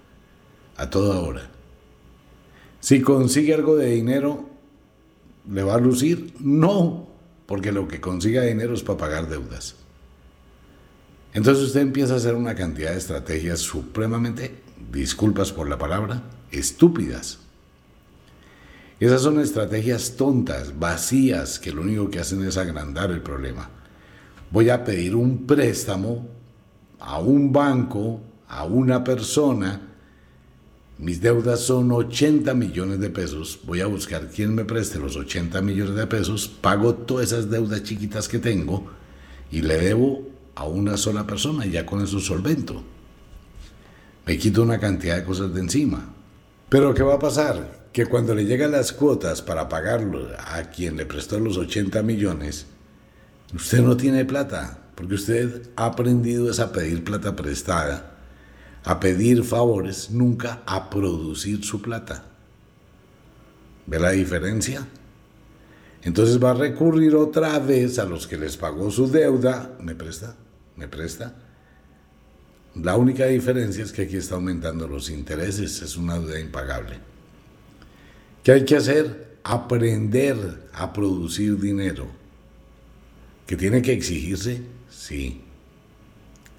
a 0.75 0.89
toda 0.89 1.21
hora. 1.21 1.51
Si 2.81 3.03
consigue 3.03 3.53
algo 3.53 3.77
de 3.77 3.91
dinero, 3.91 4.49
¿Le 5.51 5.63
va 5.63 5.75
a 5.75 5.79
lucir? 5.79 6.35
No, 6.41 7.09
porque 7.45 7.73
lo 7.73 7.89
que 7.89 8.01
consiga 8.01 8.43
dinero 8.43 8.73
es 8.73 8.83
para 8.83 8.99
pagar 8.99 9.29
deudas. 9.29 9.77
Entonces 11.33 11.65
usted 11.65 11.81
empieza 11.81 12.15
a 12.15 12.17
hacer 12.17 12.35
una 12.35 12.55
cantidad 12.55 12.93
de 12.93 12.99
estrategias 12.99 13.61
supremamente, 13.61 14.55
disculpas 14.91 15.53
por 15.53 15.69
la 15.69 15.77
palabra, 15.77 16.23
estúpidas. 16.51 17.39
Esas 19.01 19.23
son 19.23 19.41
estrategias 19.41 20.17
tontas, 20.17 20.79
vacías, 20.79 21.59
que 21.59 21.73
lo 21.73 21.83
único 21.83 22.11
que 22.11 22.19
hacen 22.19 22.45
es 22.45 22.57
agrandar 22.57 23.11
el 23.11 23.23
problema. 23.23 23.71
Voy 24.51 24.71
a 24.71 24.85
pedir 24.85 25.15
un 25.15 25.47
préstamo 25.47 26.27
a 26.99 27.19
un 27.21 27.53
banco, 27.53 28.21
a 28.49 28.65
una 28.65 29.05
persona, 29.05 29.89
mis 30.99 31.21
deudas 31.21 31.61
son 31.61 31.93
80 31.93 32.55
millones 32.55 32.99
de 32.99 33.09
pesos, 33.09 33.61
voy 33.65 33.81
a 33.83 33.87
buscar 33.87 34.29
quién 34.35 34.53
me 34.53 34.65
preste 34.65 34.99
los 34.99 35.15
80 35.15 35.63
millones 35.63 35.95
de 35.95 36.09
pesos, 36.09 36.49
pago 36.49 36.93
todas 36.93 37.29
esas 37.29 37.49
deudas 37.49 37.85
chiquitas 37.85 38.27
que 38.27 38.41
tengo 38.41 38.85
y 39.53 39.63
le 39.63 39.79
debo 39.79 40.27
a 40.57 40.65
una 40.65 40.97
sola 40.97 41.25
persona 41.25 41.65
y 41.67 41.71
ya 41.71 41.87
con 41.87 42.03
eso 42.03 42.19
solvento. 42.19 42.83
Me 44.27 44.37
quito 44.39 44.61
una 44.61 44.81
cantidad 44.81 45.17
de 45.17 45.25
cosas 45.25 45.55
de 45.55 45.61
encima. 45.61 46.05
Pero 46.69 46.93
¿qué 46.93 47.05
va 47.05 47.15
a 47.15 47.19
pasar? 47.21 47.88
Que 47.99 48.07
cuando 48.07 48.33
le 48.33 48.45
llegan 48.45 48.71
las 48.71 48.93
cuotas 48.93 49.43
para 49.43 49.69
pagarlo 49.69 50.29
a 50.39 50.63
quien 50.71 50.97
le 50.97 51.05
prestó 51.05 51.41
los 51.41 51.57
80 51.57 52.01
millones, 52.05 52.67
usted 53.53 53.81
no 53.81 53.97
tiene 53.97 54.25
plata, 54.25 54.79
porque 54.95 55.17
usted 55.17 55.71
ha 55.75 55.87
aprendido 55.87 56.49
a 56.63 56.71
pedir 56.71 57.03
plata 57.03 57.35
prestada 57.35 58.15
a 58.85 59.01
pedir 59.01 59.43
favores, 59.43 60.13
nunca 60.13 60.63
a 60.65 60.89
producir 60.91 61.65
su 61.65 61.83
plata. 61.83 62.23
¿Ve 63.89 63.99
la 63.99 64.13
diferencia? 64.13 64.87
Entonces 66.03 66.41
va 66.41 66.53
a 66.53 66.55
recurrir 66.55 67.17
otra 67.17 67.59
vez 67.59 67.99
a 67.99 68.05
los 68.05 68.29
que 68.29 68.39
les 68.39 68.57
pagó 68.57 68.93
su 68.93 69.11
deuda. 69.11 69.77
¿Me 69.81 69.97
presta? 69.97 70.37
¿Me 70.77 70.87
presta? 70.87 71.35
La 72.77 72.97
única 72.97 73.27
diferencia 73.27 73.83
es 73.83 73.91
que 73.91 74.03
aquí 74.03 74.19
está 74.19 74.37
aumentando 74.37 74.87
los 74.87 75.11
intereses, 75.11 75.83
es 75.83 75.97
una 75.97 76.17
deuda 76.17 76.39
impagable. 76.39 77.18
¿Qué 78.43 78.53
hay 78.53 78.65
que 78.65 78.77
hacer? 78.77 79.39
Aprender 79.45 80.69
a 80.73 80.93
producir 80.93 81.59
dinero. 81.59 82.07
¿Que 83.47 83.57
tiene 83.57 83.83
que 83.83 83.93
exigirse? 83.93 84.63
Sí 84.91 85.43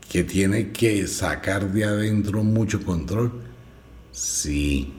que 0.10 0.24
tiene 0.24 0.72
que 0.72 1.06
sacar 1.08 1.72
de 1.72 1.86
adentro 1.86 2.44
mucho 2.44 2.84
control? 2.84 3.32
Sí. 4.12 4.92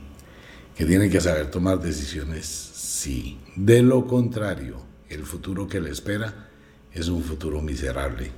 ¿Que 0.77 0.87
tiene 0.87 1.11
que 1.11 1.21
saber 1.21 1.51
tomar 1.51 1.81
decisiones? 1.81 2.47
Sí. 2.47 3.39
De 3.57 3.83
lo 3.83 4.07
contrario, 4.07 4.77
el 5.09 5.25
futuro 5.25 5.67
que 5.67 5.81
le 5.81 5.91
espera 5.91 6.49
es 6.93 7.09
un 7.09 7.25
futuro 7.25 7.61
miserable. 7.61 8.31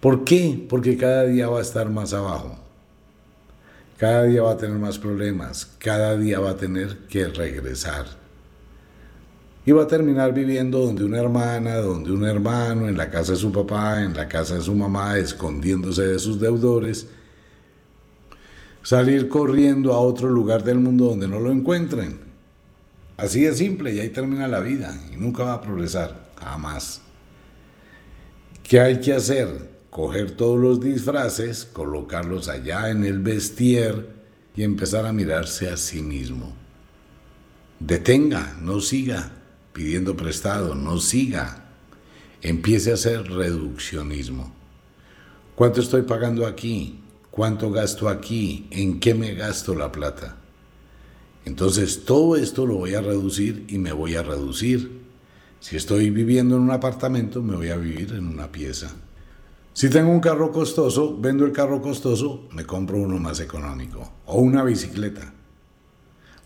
¿Por 0.00 0.24
qué? 0.24 0.66
Porque 0.68 0.96
cada 0.96 1.24
día 1.24 1.48
va 1.48 1.60
a 1.60 1.62
estar 1.62 1.88
más 1.88 2.12
abajo. 2.12 2.58
Cada 3.98 4.22
día 4.24 4.42
va 4.42 4.52
a 4.52 4.56
tener 4.56 4.78
más 4.78 4.96
problemas. 4.96 5.66
Cada 5.78 6.16
día 6.16 6.38
va 6.38 6.50
a 6.50 6.56
tener 6.56 6.98
que 7.08 7.26
regresar. 7.26 8.06
Y 9.66 9.72
va 9.72 9.82
a 9.82 9.86
terminar 9.88 10.32
viviendo 10.32 10.78
donde 10.78 11.04
una 11.04 11.18
hermana, 11.18 11.76
donde 11.76 12.12
un 12.12 12.24
hermano, 12.24 12.88
en 12.88 12.96
la 12.96 13.10
casa 13.10 13.32
de 13.32 13.38
su 13.38 13.50
papá, 13.50 14.02
en 14.02 14.14
la 14.14 14.28
casa 14.28 14.54
de 14.54 14.60
su 14.60 14.74
mamá, 14.74 15.18
escondiéndose 15.18 16.06
de 16.06 16.18
sus 16.20 16.38
deudores. 16.38 17.08
Salir 18.84 19.28
corriendo 19.28 19.92
a 19.92 19.98
otro 19.98 20.28
lugar 20.28 20.62
del 20.62 20.78
mundo 20.78 21.06
donde 21.06 21.26
no 21.26 21.40
lo 21.40 21.50
encuentren. 21.50 22.20
Así 23.16 23.42
de 23.42 23.52
simple 23.52 23.92
y 23.92 23.98
ahí 23.98 24.10
termina 24.10 24.46
la 24.46 24.60
vida 24.60 24.96
y 25.12 25.16
nunca 25.16 25.42
va 25.42 25.54
a 25.54 25.60
progresar, 25.60 26.30
jamás. 26.40 27.02
¿Qué 28.62 28.78
hay 28.78 29.00
que 29.00 29.12
hacer? 29.12 29.77
Coger 29.90 30.32
todos 30.32 30.58
los 30.58 30.80
disfraces, 30.80 31.64
colocarlos 31.64 32.48
allá 32.48 32.90
en 32.90 33.04
el 33.04 33.20
vestier 33.20 34.08
y 34.54 34.62
empezar 34.62 35.06
a 35.06 35.12
mirarse 35.12 35.68
a 35.68 35.76
sí 35.76 36.02
mismo. 36.02 36.54
Detenga, 37.80 38.56
no 38.60 38.80
siga 38.80 39.32
pidiendo 39.78 40.16
prestado, 40.16 40.74
no 40.74 40.98
siga. 40.98 41.64
Empiece 42.42 42.90
a 42.90 42.94
hacer 42.94 43.30
reduccionismo. 43.30 44.52
¿Cuánto 45.54 45.80
estoy 45.80 46.02
pagando 46.02 46.48
aquí? 46.48 46.98
¿Cuánto 47.30 47.70
gasto 47.70 48.08
aquí? 48.08 48.66
¿En 48.72 48.98
qué 48.98 49.14
me 49.14 49.34
gasto 49.34 49.76
la 49.76 49.92
plata? 49.92 50.36
Entonces 51.44 52.04
todo 52.04 52.34
esto 52.34 52.66
lo 52.66 52.74
voy 52.74 52.94
a 52.94 53.00
reducir 53.00 53.66
y 53.68 53.78
me 53.78 53.92
voy 53.92 54.16
a 54.16 54.24
reducir. 54.24 54.98
Si 55.60 55.76
estoy 55.76 56.10
viviendo 56.10 56.56
en 56.56 56.62
un 56.62 56.72
apartamento, 56.72 57.40
me 57.40 57.54
voy 57.54 57.68
a 57.68 57.76
vivir 57.76 58.14
en 58.14 58.26
una 58.26 58.50
pieza. 58.50 58.92
Si 59.78 59.88
tengo 59.88 60.10
un 60.10 60.18
carro 60.18 60.50
costoso, 60.50 61.16
vendo 61.20 61.44
el 61.44 61.52
carro 61.52 61.80
costoso, 61.80 62.48
me 62.50 62.64
compro 62.64 62.98
uno 62.98 63.16
más 63.20 63.38
económico. 63.38 64.12
O 64.26 64.40
una 64.40 64.64
bicicleta. 64.64 65.32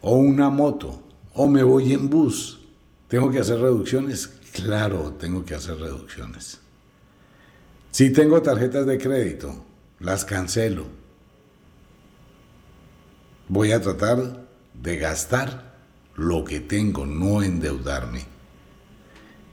O 0.03 0.17
una 0.17 0.51
moto. 0.51 1.03
O 1.33 1.49
me 1.49 1.63
voy 1.63 1.95
en 1.95 2.11
bus. 2.11 2.61
¿Tengo 3.09 3.31
que 3.31 3.39
hacer 3.39 3.59
reducciones? 3.59 4.27
Claro, 4.53 5.15
tengo 5.19 5.47
que 5.47 5.55
hacer 5.55 5.79
reducciones. 5.79 6.61
Si 7.91 8.13
tengo 8.13 8.43
tarjetas 8.43 8.85
de 8.85 8.99
crédito, 8.99 9.65
las 9.99 10.27
cancelo. 10.27 10.85
Voy 13.49 13.73
a 13.73 13.81
tratar 13.81 14.47
de 14.75 14.97
gastar 14.99 15.73
lo 16.17 16.45
que 16.45 16.61
tengo, 16.61 17.07
no 17.07 17.43
endeudarme 17.43 18.27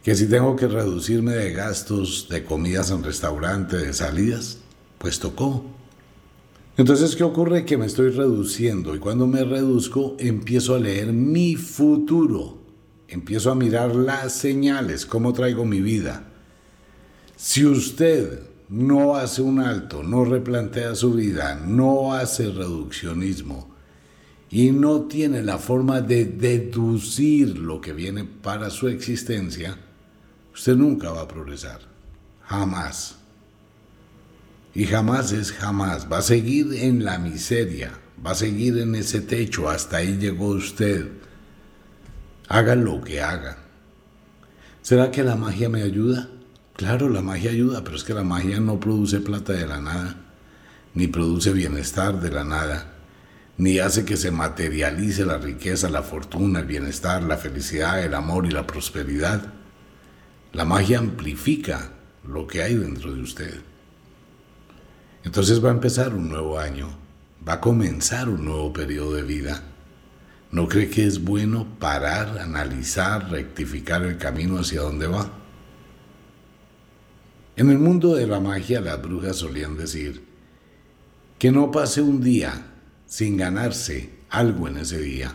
que 0.03 0.15
si 0.15 0.27
tengo 0.27 0.55
que 0.55 0.67
reducirme 0.67 1.33
de 1.33 1.51
gastos 1.51 2.27
de 2.29 2.43
comidas 2.43 2.91
en 2.91 3.03
restaurante, 3.03 3.77
de 3.77 3.93
salidas, 3.93 4.59
pues 4.97 5.19
tocó. 5.19 5.65
Entonces, 6.77 7.15
¿qué 7.15 7.23
ocurre? 7.23 7.65
Que 7.65 7.77
me 7.77 7.85
estoy 7.85 8.11
reduciendo 8.11 8.95
y 8.95 8.99
cuando 8.99 9.27
me 9.27 9.43
reduzco 9.43 10.15
empiezo 10.17 10.75
a 10.75 10.79
leer 10.79 11.11
mi 11.11 11.55
futuro, 11.55 12.59
empiezo 13.09 13.51
a 13.51 13.55
mirar 13.55 13.93
las 13.95 14.33
señales, 14.33 15.05
cómo 15.05 15.33
traigo 15.33 15.65
mi 15.65 15.81
vida. 15.81 16.27
Si 17.35 17.65
usted 17.65 18.39
no 18.69 19.15
hace 19.15 19.41
un 19.41 19.59
alto, 19.59 20.03
no 20.03 20.23
replantea 20.23 20.95
su 20.95 21.13
vida, 21.13 21.55
no 21.55 22.13
hace 22.13 22.49
reduccionismo 22.49 23.75
y 24.49 24.71
no 24.71 25.01
tiene 25.01 25.43
la 25.43 25.57
forma 25.57 26.01
de 26.01 26.25
deducir 26.25 27.57
lo 27.57 27.81
que 27.81 27.93
viene 27.93 28.23
para 28.23 28.69
su 28.69 28.87
existencia, 28.87 29.77
usted 30.59 30.75
nunca 30.75 31.09
va 31.09 31.21
a 31.21 31.27
progresar. 31.27 31.79
Jamás. 32.45 33.15
Y 34.75 34.85
jamás 34.85 35.31
es 35.31 35.53
jamás. 35.53 36.11
Va 36.11 36.17
a 36.17 36.21
seguir 36.21 36.73
en 36.73 37.05
la 37.05 37.17
miseria. 37.17 37.93
Va 38.25 38.31
a 38.31 38.35
seguir 38.35 38.77
en 38.77 38.93
ese 38.93 39.21
techo. 39.21 39.69
Hasta 39.69 39.97
ahí 39.97 40.17
llegó 40.17 40.47
usted. 40.49 41.07
Haga 42.49 42.75
lo 42.75 43.01
que 43.01 43.21
haga. 43.21 43.57
¿Será 44.81 45.11
que 45.11 45.23
la 45.23 45.37
magia 45.37 45.69
me 45.69 45.81
ayuda? 45.81 46.27
Claro, 46.75 47.07
la 47.07 47.21
magia 47.21 47.51
ayuda, 47.51 47.85
pero 47.85 47.95
es 47.95 48.03
que 48.03 48.13
la 48.13 48.25
magia 48.25 48.59
no 48.59 48.81
produce 48.81 49.21
plata 49.21 49.53
de 49.53 49.65
la 49.65 49.79
nada, 49.79 50.17
ni 50.93 51.07
produce 51.07 51.53
bienestar 51.53 52.19
de 52.19 52.31
la 52.31 52.43
nada, 52.43 52.95
ni 53.57 53.79
hace 53.79 54.03
que 54.03 54.17
se 54.17 54.31
materialice 54.31 55.25
la 55.25 55.37
riqueza, 55.37 55.89
la 55.89 56.03
fortuna, 56.03 56.59
el 56.59 56.65
bienestar, 56.65 57.23
la 57.23 57.37
felicidad, 57.37 58.03
el 58.03 58.13
amor 58.13 58.45
y 58.45 58.51
la 58.51 58.67
prosperidad. 58.67 59.58
La 60.53 60.65
magia 60.65 60.99
amplifica 60.99 61.91
lo 62.27 62.47
que 62.47 62.63
hay 62.63 62.75
dentro 62.75 63.13
de 63.13 63.21
usted. 63.21 63.61
Entonces 65.23 65.63
va 65.63 65.69
a 65.69 65.73
empezar 65.73 66.15
un 66.15 66.29
nuevo 66.29 66.59
año, 66.59 66.89
va 67.47 67.53
a 67.53 67.61
comenzar 67.61 68.29
un 68.29 68.45
nuevo 68.45 68.73
periodo 68.73 69.13
de 69.13 69.23
vida. 69.23 69.63
¿No 70.51 70.67
cree 70.67 70.89
que 70.89 71.05
es 71.05 71.23
bueno 71.23 71.67
parar, 71.77 72.39
analizar, 72.39 73.29
rectificar 73.29 74.03
el 74.03 74.17
camino 74.17 74.57
hacia 74.57 74.81
donde 74.81 75.05
va? 75.05 75.29
En 77.55 77.69
el 77.69 77.77
mundo 77.77 78.15
de 78.15 78.25
la 78.25 78.39
magia 78.39 78.81
las 78.81 79.01
brujas 79.01 79.35
solían 79.35 79.77
decir 79.77 80.23
que 81.37 81.51
no 81.51 81.71
pase 81.71 82.01
un 82.01 82.21
día 82.21 82.65
sin 83.05 83.37
ganarse 83.37 84.09
algo 84.29 84.67
en 84.67 84.77
ese 84.77 84.99
día. 84.99 85.33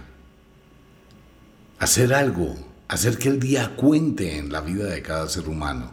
Hacer 1.78 2.14
algo 2.14 2.56
hacer 2.88 3.18
que 3.18 3.28
el 3.28 3.40
día 3.40 3.76
cuente 3.76 4.38
en 4.38 4.52
la 4.52 4.60
vida 4.60 4.84
de 4.84 5.02
cada 5.02 5.28
ser 5.28 5.48
humano. 5.48 5.92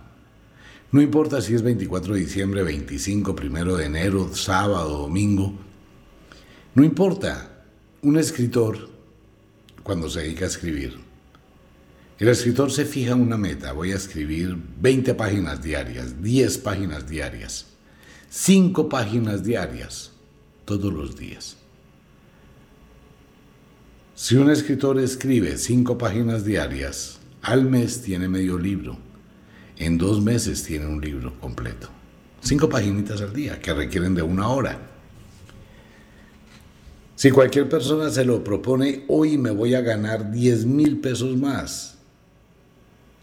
No 0.91 1.01
importa 1.01 1.41
si 1.41 1.53
es 1.53 1.61
24 1.61 2.13
de 2.13 2.19
diciembre, 2.19 2.63
25, 2.63 3.35
primero 3.35 3.77
de 3.77 3.85
enero, 3.85 4.33
sábado, 4.33 4.99
domingo. 4.99 5.53
No 6.75 6.83
importa. 6.83 7.47
Un 8.03 8.17
escritor, 8.17 8.89
cuando 9.83 10.09
se 10.09 10.21
dedica 10.21 10.45
a 10.45 10.47
escribir, 10.47 10.97
el 12.17 12.27
escritor 12.27 12.71
se 12.71 12.85
fija 12.85 13.13
una 13.13 13.37
meta. 13.37 13.73
Voy 13.73 13.91
a 13.91 13.95
escribir 13.95 14.57
20 14.79 15.13
páginas 15.13 15.61
diarias, 15.61 16.21
10 16.21 16.57
páginas 16.57 17.07
diarias, 17.07 17.67
5 18.29 18.89
páginas 18.89 19.43
diarias, 19.43 20.11
todos 20.65 20.91
los 20.91 21.15
días. 21.15 21.57
Si 24.21 24.35
un 24.35 24.51
escritor 24.51 24.99
escribe 24.99 25.57
cinco 25.57 25.97
páginas 25.97 26.45
diarias, 26.45 27.17
al 27.41 27.65
mes 27.65 28.03
tiene 28.03 28.29
medio 28.29 28.55
libro. 28.55 28.99
En 29.77 29.97
dos 29.97 30.21
meses 30.21 30.61
tiene 30.61 30.85
un 30.85 31.01
libro 31.01 31.39
completo. 31.39 31.89
Cinco 32.39 32.69
paginitas 32.69 33.19
al 33.19 33.33
día, 33.33 33.59
que 33.59 33.73
requieren 33.73 34.13
de 34.13 34.21
una 34.21 34.47
hora. 34.49 34.77
Si 37.15 37.31
cualquier 37.31 37.67
persona 37.67 38.11
se 38.11 38.23
lo 38.23 38.43
propone, 38.43 39.05
hoy 39.07 39.39
me 39.39 39.49
voy 39.49 39.73
a 39.73 39.81
ganar 39.81 40.29
10 40.31 40.67
mil 40.67 40.99
pesos 40.99 41.35
más. 41.35 41.97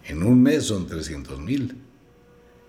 En 0.04 0.24
un 0.24 0.42
mes 0.42 0.64
son 0.64 0.88
300 0.88 1.38
mil. 1.38 1.80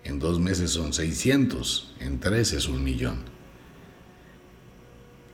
En 0.04 0.20
dos 0.20 0.39
meses 0.39 0.70
son 0.70 0.94
600. 0.94 1.96
En 2.00 2.20
tres 2.20 2.54
es 2.54 2.68
un 2.68 2.84
millón. 2.84 3.24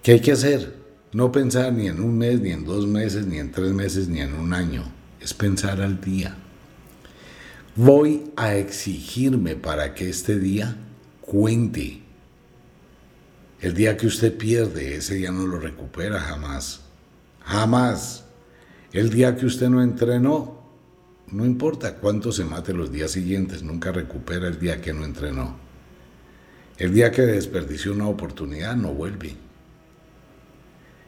¿Qué 0.02 0.14
hay 0.14 0.22
que 0.22 0.32
hacer? 0.32 0.85
No 1.16 1.32
pensar 1.32 1.72
ni 1.72 1.88
en 1.88 2.02
un 2.02 2.18
mes, 2.18 2.42
ni 2.42 2.52
en 2.52 2.66
dos 2.66 2.86
meses, 2.88 3.26
ni 3.26 3.40
en 3.40 3.50
tres 3.50 3.72
meses, 3.72 4.10
ni 4.10 4.20
en 4.20 4.34
un 4.34 4.54
año. 4.54 4.84
Es 5.22 5.34
pensar 5.34 5.80
al 5.80 6.02
día. 6.02 6.36
Voy 7.78 8.34
a 8.36 8.56
exigirme 8.56 9.56
para 9.56 9.94
que 9.94 10.10
este 10.10 10.38
día 10.38 10.76
cuente. 11.22 12.02
El 13.62 13.76
día 13.76 13.96
que 13.96 14.08
usted 14.08 14.38
pierde, 14.38 14.98
ese 14.98 15.16
día 15.16 15.32
no 15.32 15.48
lo 15.48 15.58
recupera 15.58 16.20
jamás. 16.20 16.82
Jamás. 17.46 18.26
El 18.92 19.10
día 19.10 19.38
que 19.38 19.46
usted 19.46 19.70
no 19.70 19.82
entrenó, 19.82 20.66
no 21.32 21.46
importa 21.46 21.96
cuánto 21.96 22.34
se 22.34 22.44
mate 22.44 22.74
los 22.74 22.92
días 22.92 23.12
siguientes, 23.12 23.64
nunca 23.64 23.94
recupera 23.94 24.50
el 24.50 24.60
día 24.60 24.82
que 24.82 24.94
no 24.94 25.06
entrenó. 25.06 25.56
El 26.78 26.94
día 26.94 27.10
que 27.10 27.22
desperdició 27.22 27.94
una 27.94 28.10
oportunidad 28.10 28.76
no 28.76 28.94
vuelve. 28.94 29.45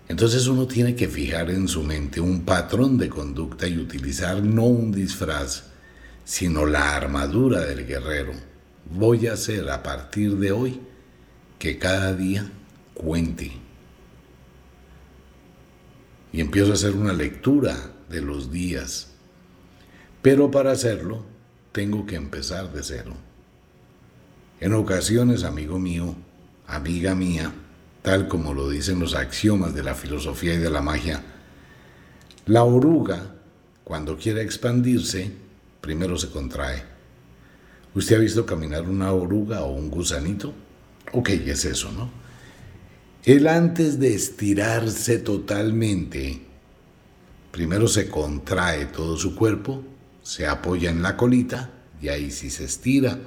Entonces 0.08 0.48
uno 0.48 0.68
tiene 0.68 0.96
que 0.96 1.08
fijar 1.08 1.50
en 1.50 1.68
su 1.68 1.84
mente 1.84 2.22
un 2.22 2.46
patrón 2.46 2.98
de 2.98 3.10
conducta 3.10 3.68
y 3.68 3.78
utilizar 3.78 4.42
no 4.42 4.64
un 4.64 4.92
disfraz, 4.92 5.66
sino 6.24 6.66
la 6.66 6.96
armadura 6.96 7.62
del 7.62 7.86
guerrero. 7.86 8.32
Voy 8.90 9.28
a 9.28 9.34
hacer 9.34 9.70
a 9.70 9.84
partir 9.84 10.38
de 10.38 10.52
hoy 10.52 10.80
que 11.60 11.78
cada 11.78 12.14
día 12.14 12.50
cuente. 12.94 13.52
Y 16.32 16.40
empiezo 16.40 16.72
a 16.72 16.76
hacer 16.76 16.96
una 16.96 17.14
lectura 17.14 17.76
de 18.10 18.22
los 18.22 18.52
días. 18.52 19.10
Pero 20.22 20.52
para 20.52 20.72
hacerlo, 20.72 21.26
tengo 21.72 22.06
que 22.06 22.16
empezar 22.16 22.72
de 22.72 22.84
cero. 22.84 23.14
En 24.60 24.74
ocasiones, 24.74 25.44
amigo 25.44 25.80
mío, 25.80 26.16
amiga 26.66 27.14
mía, 27.14 27.54
tal 28.08 28.30
como 28.30 28.54
lo 28.54 28.70
dicen 28.70 29.02
los 29.02 29.16
axiomas 29.16 29.76
de 29.76 29.84
la 29.84 29.94
filosofía 29.94 30.54
y 30.54 30.60
de 30.60 30.70
la 30.70 30.82
magia, 30.82 31.22
la 32.46 32.64
oruga, 32.64 33.36
cuando 33.84 34.16
quiere 34.16 34.44
expandirse, 34.44 35.30
primero 35.82 36.18
se 36.18 36.30
contrae. 36.30 36.84
¿Usted 37.94 38.16
ha 38.16 38.20
visto 38.20 38.46
caminar 38.46 38.84
una 38.84 39.12
oruga 39.12 39.64
o 39.64 39.74
un 39.74 39.92
gusanito? 39.92 40.54
Ok, 41.12 41.32
es 41.32 41.66
eso, 41.66 41.92
¿no? 41.92 42.10
Él 43.26 43.46
antes 43.46 44.00
de 44.00 44.14
estirarse 44.14 45.18
totalmente, 45.18 46.44
primero 47.52 47.90
se 47.90 48.08
contrae 48.08 48.86
todo 48.86 49.18
su 49.18 49.36
cuerpo, 49.36 49.84
se 50.24 50.48
apoya 50.48 50.92
en 50.92 51.02
la 51.02 51.18
colita 51.18 51.72
y 52.02 52.08
ahí 52.08 52.32
sí 52.32 52.52
se 52.52 52.64
estira, 52.64 53.20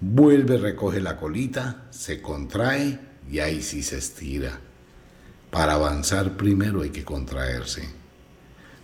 vuelve, 0.00 0.58
recoge 0.58 1.00
la 1.00 1.16
colita, 1.16 1.86
se 1.90 2.20
contrae 2.20 3.09
y 3.30 3.38
ahí 3.38 3.62
sí 3.62 3.82
se 3.82 3.98
estira. 3.98 4.60
Para 5.50 5.74
avanzar 5.74 6.36
primero 6.36 6.82
hay 6.82 6.90
que 6.90 7.04
contraerse. 7.04 7.88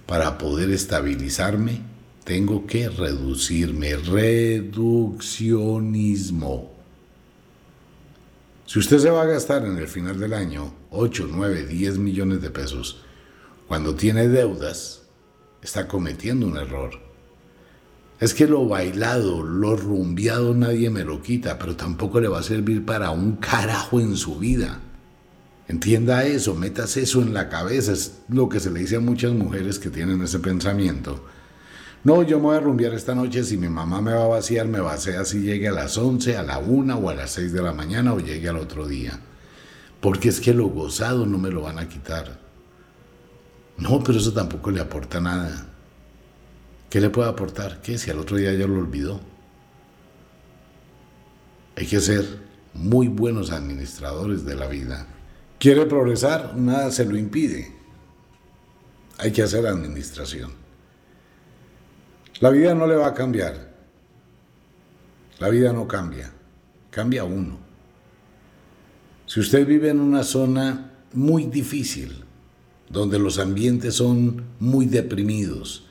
Para 0.07 0.39
poder 0.39 0.71
estabilizarme, 0.71 1.83
tengo 2.25 2.67
que 2.67 2.89
reducirme. 2.89 3.97
Reduccionismo. 3.97 6.75
Si 8.67 8.79
usted 8.81 8.99
se 8.99 9.11
va 9.11 9.23
a 9.23 9.27
gastar 9.27 9.65
en 9.65 9.79
el 9.79 9.87
final 9.87 10.19
del 10.19 10.35
año 10.35 10.75
8, 10.91 11.29
9, 11.31 11.67
10 11.67 11.99
millones 11.99 12.43
de 12.43 12.51
pesos, 12.51 13.05
cuando 13.69 13.95
tiene 13.95 14.27
deudas, 14.29 15.03
está 15.63 15.87
cometiendo 15.87 16.47
un 16.47 16.57
error. 16.57 17.06
Es 18.19 18.33
que 18.33 18.47
lo 18.47 18.67
bailado, 18.67 19.43
lo 19.43 19.77
rumbiado 19.77 20.55
nadie 20.55 20.89
me 20.89 21.05
lo 21.05 21.21
quita, 21.21 21.59
pero 21.59 21.77
tampoco 21.77 22.19
le 22.21 22.29
va 22.29 22.41
a 22.41 22.43
servir 22.43 22.85
para 22.85 23.11
un 23.11 23.37
carajo 23.37 24.01
en 24.01 24.17
su 24.17 24.39
vida. 24.39 24.81
Entienda 25.69 26.25
eso, 26.25 26.55
metas 26.55 26.97
eso 26.97 27.21
en 27.21 27.35
la 27.35 27.49
cabeza, 27.49 27.93
es 27.93 28.21
lo 28.29 28.49
que 28.49 28.61
se 28.61 28.71
le 28.71 28.81
dice 28.81 28.97
a 28.97 29.01
muchas 29.01 29.33
mujeres 29.33 29.79
que 29.79 29.91
tienen 29.91 30.23
ese 30.23 30.39
pensamiento. 30.39 31.25
No, 32.05 32.23
yo 32.23 32.39
me 32.39 32.45
voy 32.45 32.57
a 32.57 32.61
rumbear 32.61 32.95
esta 32.95 33.17
noche, 33.17 33.43
si 33.43 33.57
mi 33.57 33.69
mamá 33.69 34.01
me 34.01 34.13
va 34.13 34.25
a 34.25 34.29
vaciar, 34.29 34.69
me 34.69 34.81
vacía 34.81 35.25
si 35.25 35.41
llegue 35.41 35.69
a 35.69 35.73
las 35.73 35.99
11, 35.99 36.37
a 36.37 36.45
la 36.45 36.59
1 36.59 36.97
o 36.97 37.11
a 37.11 37.15
las 37.15 37.33
6 37.33 37.53
de 37.53 37.63
la 37.63 37.73
mañana 37.73 38.15
o 38.15 38.21
llegue 38.21 38.49
al 38.49 38.59
otro 38.59 38.87
día. 38.87 39.19
Porque 40.01 40.29
es 40.29 40.41
que 40.41 40.55
lo 40.55 40.69
gozado 40.69 41.27
no 41.27 41.37
me 41.37 41.51
lo 41.51 41.63
van 41.63 41.81
a 41.81 41.89
quitar. 41.89 42.39
No, 43.77 44.03
pero 44.05 44.19
eso 44.19 44.33
tampoco 44.33 44.71
le 44.71 44.81
aporta 44.81 45.21
nada. 45.21 45.66
¿Qué 46.91 47.01
le 47.01 47.11
puede 47.11 47.29
aportar? 47.29 47.81
¿Qué? 47.81 47.99
Si 47.99 48.11
al 48.11 48.19
otro 48.19 48.37
día 48.37 48.53
ya 48.53 48.67
lo 48.67 48.79
olvidó. 48.79 49.21
Hay 51.77 51.87
que 51.87 52.01
ser 52.01 52.25
muy 52.75 53.09
buenos 53.09 53.51
administradores 53.51 54.45
de 54.45 54.55
la 54.55 54.67
vida. 54.67 55.07
¿Quiere 55.59 55.87
progresar? 55.87 56.57
Nada 56.57 56.91
se 56.91 57.05
lo 57.05 57.17
impide. 57.17 57.73
Hay 59.19 59.33
que 59.33 59.43
hacer 59.43 59.67
administración. 59.67 60.53
La 62.41 62.51
vida 62.51 62.75
no 62.75 62.87
le 62.87 62.97
va 62.97 63.09
a 63.09 63.15
cambiar. 63.15 63.75
La 65.39 65.49
vida 65.49 65.73
no 65.73 65.89
cambia. 65.89 66.33
Cambia 66.91 67.25
uno. 67.25 67.59
Si 69.27 69.41
usted 69.41 69.67
vive 69.67 69.91
en 69.91 70.01
una 70.01 70.23
zona 70.23 70.93
muy 71.13 71.47
difícil, 71.47 72.25
donde 72.89 73.19
los 73.19 73.39
ambientes 73.39 73.95
son 73.95 74.45
muy 74.61 74.87
deprimidos, 74.87 75.86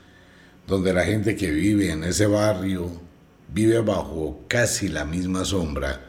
donde 0.66 0.92
la 0.92 1.04
gente 1.04 1.36
que 1.36 1.50
vive 1.50 1.90
en 1.90 2.04
ese 2.04 2.26
barrio 2.26 2.90
vive 3.52 3.80
bajo 3.80 4.44
casi 4.48 4.88
la 4.88 5.04
misma 5.04 5.44
sombra, 5.44 6.00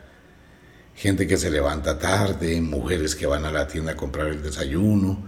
gente 0.96 1.28
que 1.28 1.38
se 1.38 1.52
levanta 1.52 2.00
tarde, 2.00 2.60
mujeres 2.62 3.16
que 3.16 3.28
van 3.28 3.46
a 3.46 3.52
la 3.52 3.68
tienda 3.68 3.92
a 3.92 3.98
comprar 3.98 4.28
el 4.28 4.42
desayuno, 4.42 5.24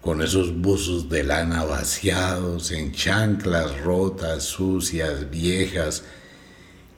con 0.00 0.20
esos 0.20 0.60
buzos 0.60 1.08
de 1.08 1.22
lana 1.22 1.64
vaciados, 1.64 2.72
en 2.72 2.90
chanclas 2.90 3.80
rotas, 3.82 4.42
sucias, 4.42 5.30
viejas, 5.30 6.02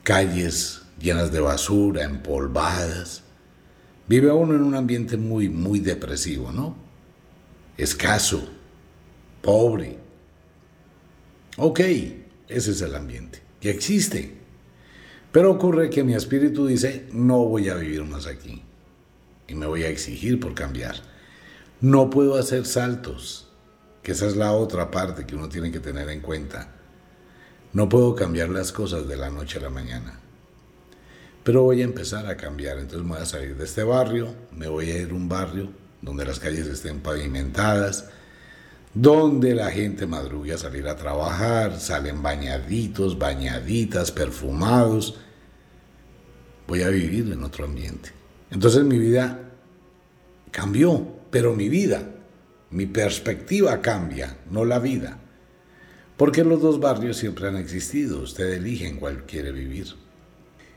calles 0.01 0.81
llenas 0.99 1.31
de 1.31 1.39
basura, 1.39 2.03
empolvadas. 2.03 3.21
Vive 4.07 4.31
uno 4.31 4.55
en 4.55 4.63
un 4.63 4.73
ambiente 4.73 5.17
muy, 5.17 5.49
muy 5.49 5.79
depresivo, 5.79 6.51
¿no? 6.51 6.75
Escaso, 7.77 8.47
pobre. 9.41 10.04
Ok, 11.57 11.79
ese 11.79 12.71
es 12.71 12.81
el 12.81 12.95
ambiente, 12.95 13.41
que 13.61 13.69
existe. 13.69 14.35
Pero 15.31 15.51
ocurre 15.51 15.89
que 15.89 16.03
mi 16.03 16.13
espíritu 16.13 16.67
dice, 16.67 17.07
no 17.11 17.45
voy 17.45 17.69
a 17.69 17.75
vivir 17.75 18.03
más 18.03 18.27
aquí. 18.27 18.61
Y 19.47 19.55
me 19.55 19.65
voy 19.65 19.83
a 19.83 19.89
exigir 19.89 20.39
por 20.39 20.53
cambiar. 20.53 20.95
No 21.81 22.09
puedo 22.09 22.35
hacer 22.37 22.65
saltos, 22.65 23.49
que 24.03 24.11
esa 24.11 24.27
es 24.27 24.35
la 24.35 24.51
otra 24.51 24.91
parte 24.91 25.25
que 25.25 25.35
uno 25.35 25.47
tiene 25.49 25.71
que 25.71 25.79
tener 25.79 26.09
en 26.09 26.21
cuenta. 26.21 26.73
No 27.73 27.87
puedo 27.89 28.15
cambiar 28.15 28.49
las 28.49 28.71
cosas 28.71 29.07
de 29.07 29.17
la 29.17 29.29
noche 29.29 29.59
a 29.59 29.61
la 29.61 29.69
mañana. 29.69 30.19
Pero 31.43 31.63
voy 31.63 31.81
a 31.81 31.85
empezar 31.85 32.25
a 32.27 32.37
cambiar. 32.37 32.79
Entonces 32.79 33.03
me 33.03 33.13
voy 33.13 33.21
a 33.21 33.25
salir 33.25 33.55
de 33.55 33.65
este 33.65 33.83
barrio, 33.83 34.33
me 34.51 34.67
voy 34.67 34.91
a 34.91 34.97
ir 34.97 35.11
a 35.11 35.13
un 35.13 35.29
barrio 35.29 35.69
donde 36.01 36.25
las 36.25 36.39
calles 36.39 36.67
estén 36.67 37.01
pavimentadas, 37.01 38.09
donde 38.95 39.53
la 39.53 39.69
gente 39.71 40.07
madrugue 40.07 40.53
a 40.53 40.57
salir 40.57 40.87
a 40.87 40.95
trabajar, 40.95 41.77
salen 41.79 42.23
bañaditos, 42.23 43.19
bañaditas, 43.19 44.09
perfumados, 44.09 45.19
voy 46.65 46.81
a 46.81 46.89
vivir 46.89 47.31
en 47.31 47.43
otro 47.43 47.65
ambiente. 47.65 48.11
Entonces 48.49 48.85
mi 48.85 48.97
vida 48.97 49.51
cambió, 50.49 51.05
pero 51.29 51.53
mi 51.53 51.67
vida, 51.67 52.09
mi 52.71 52.85
perspectiva 52.85 53.81
cambia, 53.81 54.37
no 54.49 54.63
la 54.63 54.79
vida. 54.79 55.19
Porque 56.15 56.45
los 56.45 56.61
dos 56.61 56.79
barrios 56.79 57.17
siempre 57.17 57.49
han 57.49 57.57
existido, 57.57 58.21
usted 58.21 58.53
elige 58.53 58.87
en 58.87 58.95
cuál 58.95 59.25
quiere 59.25 59.51
vivir. 59.51 59.87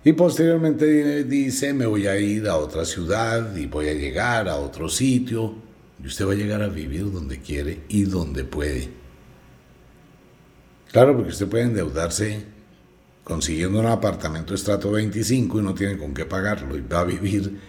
Y 0.02 0.12
posteriormente 0.14 1.22
dice, 1.22 1.72
me 1.72 1.87
voy 1.87 2.09
a 2.09 2.18
ir 2.18 2.48
a 2.48 2.57
otra 2.57 2.85
ciudad 2.85 3.54
y 3.57 3.66
voy 3.66 3.88
a 3.88 3.94
llegar 3.94 4.48
a 4.48 4.57
otro 4.57 4.88
sitio. 4.88 5.67
Y 6.02 6.06
usted 6.06 6.26
va 6.26 6.32
a 6.32 6.37
llegar 6.37 6.62
a 6.62 6.68
vivir 6.68 7.11
donde 7.11 7.40
quiere 7.40 7.82
y 7.88 8.04
donde 8.04 8.44
puede. 8.44 8.88
Claro, 10.92 11.14
porque 11.14 11.30
usted 11.30 11.48
puede 11.48 11.64
endeudarse 11.64 12.44
consiguiendo 13.24 13.78
un 13.78 13.87
apartamento 13.87 14.54
estrato 14.54 14.90
25 14.90 15.61
y 15.61 15.62
no 15.62 15.74
tiene 15.74 15.98
con 15.98 16.14
qué 16.14 16.24
pagarlo 16.24 16.76
y 16.76 16.80
va 16.80 17.00
a 17.00 17.04
vivir 17.04 17.61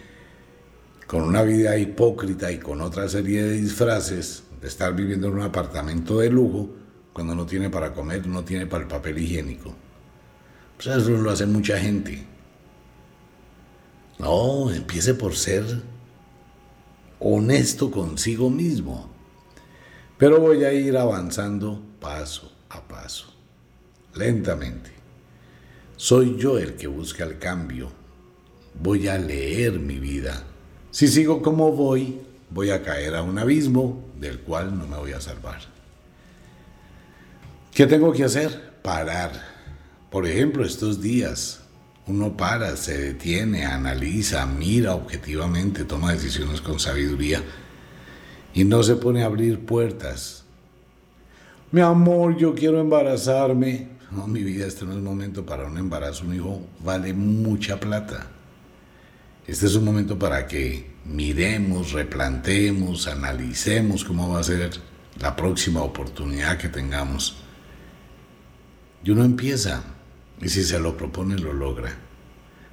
con 1.05 1.23
una 1.23 1.41
vida 1.41 1.77
hipócrita 1.77 2.51
y 2.51 2.59
con 2.59 2.81
otra 2.81 3.09
serie 3.09 3.43
de 3.43 3.53
disfraces 3.53 4.43
de 4.61 4.67
estar 4.67 4.95
viviendo 4.95 5.27
en 5.27 5.33
un 5.33 5.41
apartamento 5.41 6.19
de 6.19 6.29
lujo 6.29 6.69
cuando 7.11 7.35
no 7.35 7.45
tiene 7.45 7.69
para 7.69 7.93
comer, 7.93 8.25
no 8.27 8.43
tiene 8.45 8.67
para 8.67 8.83
el 8.83 8.87
papel 8.87 9.17
higiénico. 9.17 9.75
Pues 10.77 10.87
eso 10.95 11.09
lo 11.09 11.29
hace 11.29 11.45
mucha 11.45 11.77
gente. 11.77 12.25
No, 14.19 14.71
empiece 14.71 15.13
por 15.13 15.35
ser 15.35 15.65
honesto 17.19 17.91
consigo 17.91 18.49
mismo. 18.49 19.10
Pero 20.17 20.39
voy 20.39 20.63
a 20.63 20.73
ir 20.73 20.97
avanzando 20.97 21.82
paso 21.99 22.51
a 22.69 22.82
paso, 22.82 23.34
lentamente. 24.15 24.91
Soy 25.95 26.38
yo 26.38 26.58
el 26.58 26.75
que 26.75 26.88
busca 26.88 27.23
el 27.23 27.39
cambio. 27.39 27.91
Voy 28.82 29.08
a 29.08 29.17
leer 29.17 29.79
mi 29.79 29.99
vida. 29.99 30.43
Si 30.91 31.08
sigo 31.08 31.41
como 31.41 31.71
voy, 31.71 32.21
voy 32.49 32.69
a 32.71 32.84
caer 32.84 33.15
a 33.15 33.23
un 33.23 33.38
abismo 33.38 34.03
del 34.19 34.39
cual 34.39 34.77
no 34.77 34.88
me 34.88 34.97
voy 34.97 35.12
a 35.12 35.21
salvar. 35.21 35.62
¿Qué 37.73 37.86
tengo 37.86 38.12
que 38.13 38.23
hacer? 38.23 38.73
Parar. 38.82 39.32
Por 40.10 40.25
ejemplo, 40.25 40.65
estos 40.65 41.01
días 41.01 41.62
uno 42.10 42.36
para, 42.36 42.76
se 42.76 42.98
detiene, 42.98 43.65
analiza, 43.65 44.45
mira 44.45 44.95
objetivamente, 44.95 45.86
toma 45.86 46.12
decisiones 46.12 46.60
con 46.60 46.80
sabiduría 46.80 47.43
y 48.54 48.63
no 48.63 48.82
se 48.82 48.95
pone 48.95 49.24
a 49.24 49.28
abrir 49.28 49.60
puertas. 49.65 50.43
Mi 51.72 51.82
amor, 51.82 52.36
yo 52.36 52.56
quiero 52.56 52.80
embarazarme. 52.82 53.89
No, 54.12 54.26
mi 54.26 54.43
vida, 54.43 54.65
este 54.65 54.86
no 54.86 54.93
es 54.93 55.00
momento 55.00 55.45
para 55.45 55.67
un 55.67 55.78
embarazo. 55.78 56.26
Un 56.26 56.36
hijo 56.36 56.62
vale 56.84 57.13
mucha 57.13 57.80
plata. 57.80 58.26
Este 59.45 59.67
es 59.67 59.76
un 59.76 59.86
momento 59.86 60.17
para 60.17 60.48
que 60.48 60.89
miremos, 61.06 61.91
replantemos, 61.91 63.08
analicemos 63.08 64.04
cómo 64.04 64.34
va 64.34 64.39
a 64.39 64.43
ser 64.43 64.72
la 65.19 65.36
próxima 65.36 65.84
oportunidad 65.84 66.58
que 66.58 66.69
tengamos. 66.69 67.38
Y 69.04 69.12
uno 69.12 69.24
empieza, 69.24 69.84
y 70.41 70.49
si 70.49 70.63
se 70.63 70.80
lo 70.80 70.95
propone, 70.97 71.38
lo 71.38 71.54
logra. 71.54 71.95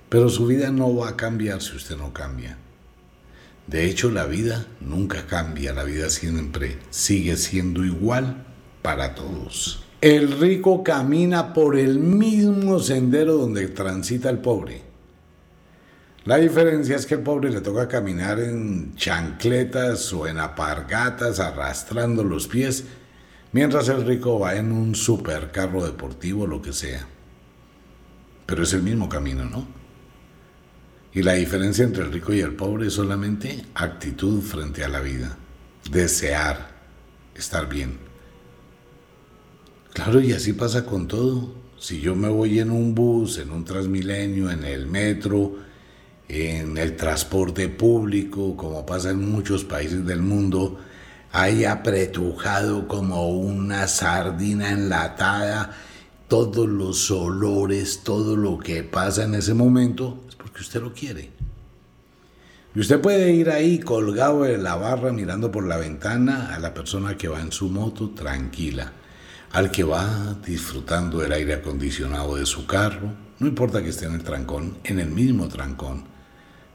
Pero 0.08 0.28
su 0.28 0.46
vida 0.46 0.70
no 0.70 0.94
va 0.94 1.10
a 1.10 1.16
cambiar 1.16 1.60
si 1.62 1.76
usted 1.76 1.96
no 1.96 2.12
cambia. 2.12 2.58
De 3.66 3.86
hecho, 3.86 4.10
la 4.10 4.26
vida 4.26 4.66
nunca 4.80 5.26
cambia, 5.26 5.72
la 5.72 5.84
vida 5.84 6.08
siempre 6.10 6.78
sigue 6.90 7.36
siendo 7.36 7.84
igual 7.84 8.46
para 8.82 9.14
todos. 9.14 9.82
El 10.00 10.38
rico 10.38 10.84
camina 10.84 11.52
por 11.52 11.76
el 11.76 11.98
mismo 11.98 12.78
sendero 12.78 13.34
donde 13.34 13.66
transita 13.68 14.30
el 14.30 14.38
pobre. 14.38 14.82
La 16.24 16.36
diferencia 16.36 16.96
es 16.96 17.06
que 17.06 17.14
al 17.14 17.22
pobre 17.22 17.50
le 17.50 17.60
toca 17.60 17.88
caminar 17.88 18.38
en 18.38 18.94
chancletas 18.94 20.12
o 20.12 20.26
en 20.26 20.38
apargatas 20.38 21.40
arrastrando 21.40 22.22
los 22.22 22.46
pies, 22.46 22.84
Mientras 23.56 23.88
el 23.88 24.04
rico 24.04 24.38
va 24.38 24.56
en 24.56 24.70
un 24.70 24.94
supercarro 24.94 25.82
deportivo, 25.82 26.46
lo 26.46 26.60
que 26.60 26.74
sea. 26.74 27.06
Pero 28.46 28.62
es 28.62 28.72
el 28.72 28.82
mismo 28.82 29.08
camino, 29.08 29.44
¿no? 29.44 29.66
Y 31.12 31.22
la 31.22 31.32
diferencia 31.32 31.84
entre 31.84 32.04
el 32.04 32.12
rico 32.12 32.32
y 32.32 32.40
el 32.40 32.54
pobre 32.54 32.88
es 32.88 32.92
solamente 32.92 33.64
actitud 33.74 34.40
frente 34.42 34.84
a 34.84 34.88
la 34.88 35.00
vida. 35.00 35.36
Desear 35.90 36.70
estar 37.34 37.68
bien. 37.68 37.98
Claro, 39.92 40.20
y 40.20 40.32
así 40.32 40.52
pasa 40.52 40.84
con 40.84 41.08
todo. 41.08 41.54
Si 41.78 42.00
yo 42.00 42.14
me 42.14 42.28
voy 42.28 42.58
en 42.58 42.70
un 42.70 42.94
bus, 42.94 43.38
en 43.38 43.50
un 43.50 43.64
transmilenio, 43.64 44.50
en 44.50 44.64
el 44.64 44.86
metro, 44.86 45.56
en 46.28 46.76
el 46.76 46.96
transporte 46.96 47.68
público, 47.68 48.56
como 48.56 48.84
pasa 48.84 49.10
en 49.10 49.30
muchos 49.30 49.64
países 49.64 50.04
del 50.04 50.20
mundo, 50.20 50.78
hay 51.32 51.64
apretujado 51.64 52.88
como 52.88 53.28
una 53.28 53.88
sardina 53.88 54.70
enlatada, 54.70 55.76
todos 56.28 56.68
los 56.68 57.10
olores, 57.10 58.00
todo 58.02 58.36
lo 58.36 58.58
que 58.58 58.82
pasa 58.82 59.24
en 59.24 59.34
ese 59.34 59.54
momento, 59.54 60.24
es 60.28 60.34
porque 60.34 60.60
usted 60.60 60.82
lo 60.82 60.92
quiere. 60.92 61.30
Y 62.74 62.80
usted 62.80 63.00
puede 63.00 63.32
ir 63.32 63.48
ahí 63.48 63.78
colgado 63.78 64.44
en 64.44 64.62
la 64.62 64.76
barra 64.76 65.12
mirando 65.12 65.50
por 65.50 65.66
la 65.66 65.78
ventana 65.78 66.54
a 66.54 66.58
la 66.58 66.74
persona 66.74 67.16
que 67.16 67.28
va 67.28 67.40
en 67.40 67.52
su 67.52 67.68
moto 67.68 68.10
tranquila, 68.10 68.92
al 69.52 69.70
que 69.70 69.84
va 69.84 70.36
disfrutando 70.44 71.18
del 71.18 71.32
aire 71.32 71.54
acondicionado 71.54 72.36
de 72.36 72.44
su 72.44 72.66
carro, 72.66 73.12
no 73.38 73.46
importa 73.46 73.82
que 73.82 73.90
esté 73.90 74.06
en 74.06 74.14
el 74.14 74.24
trancón, 74.24 74.78
en 74.84 74.98
el 74.98 75.10
mismo 75.10 75.48
trancón, 75.48 76.04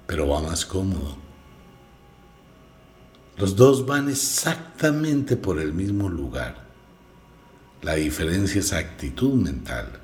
pero 0.07 0.27
va 0.27 0.41
más 0.41 0.65
cómodo. 0.65 1.17
Los 3.37 3.55
dos 3.55 3.85
van 3.85 4.09
exactamente 4.09 5.35
por 5.35 5.59
el 5.59 5.73
mismo 5.73 6.09
lugar. 6.09 6.70
La 7.81 7.95
diferencia 7.95 8.59
es 8.59 8.73
actitud 8.73 9.33
mental. 9.33 9.99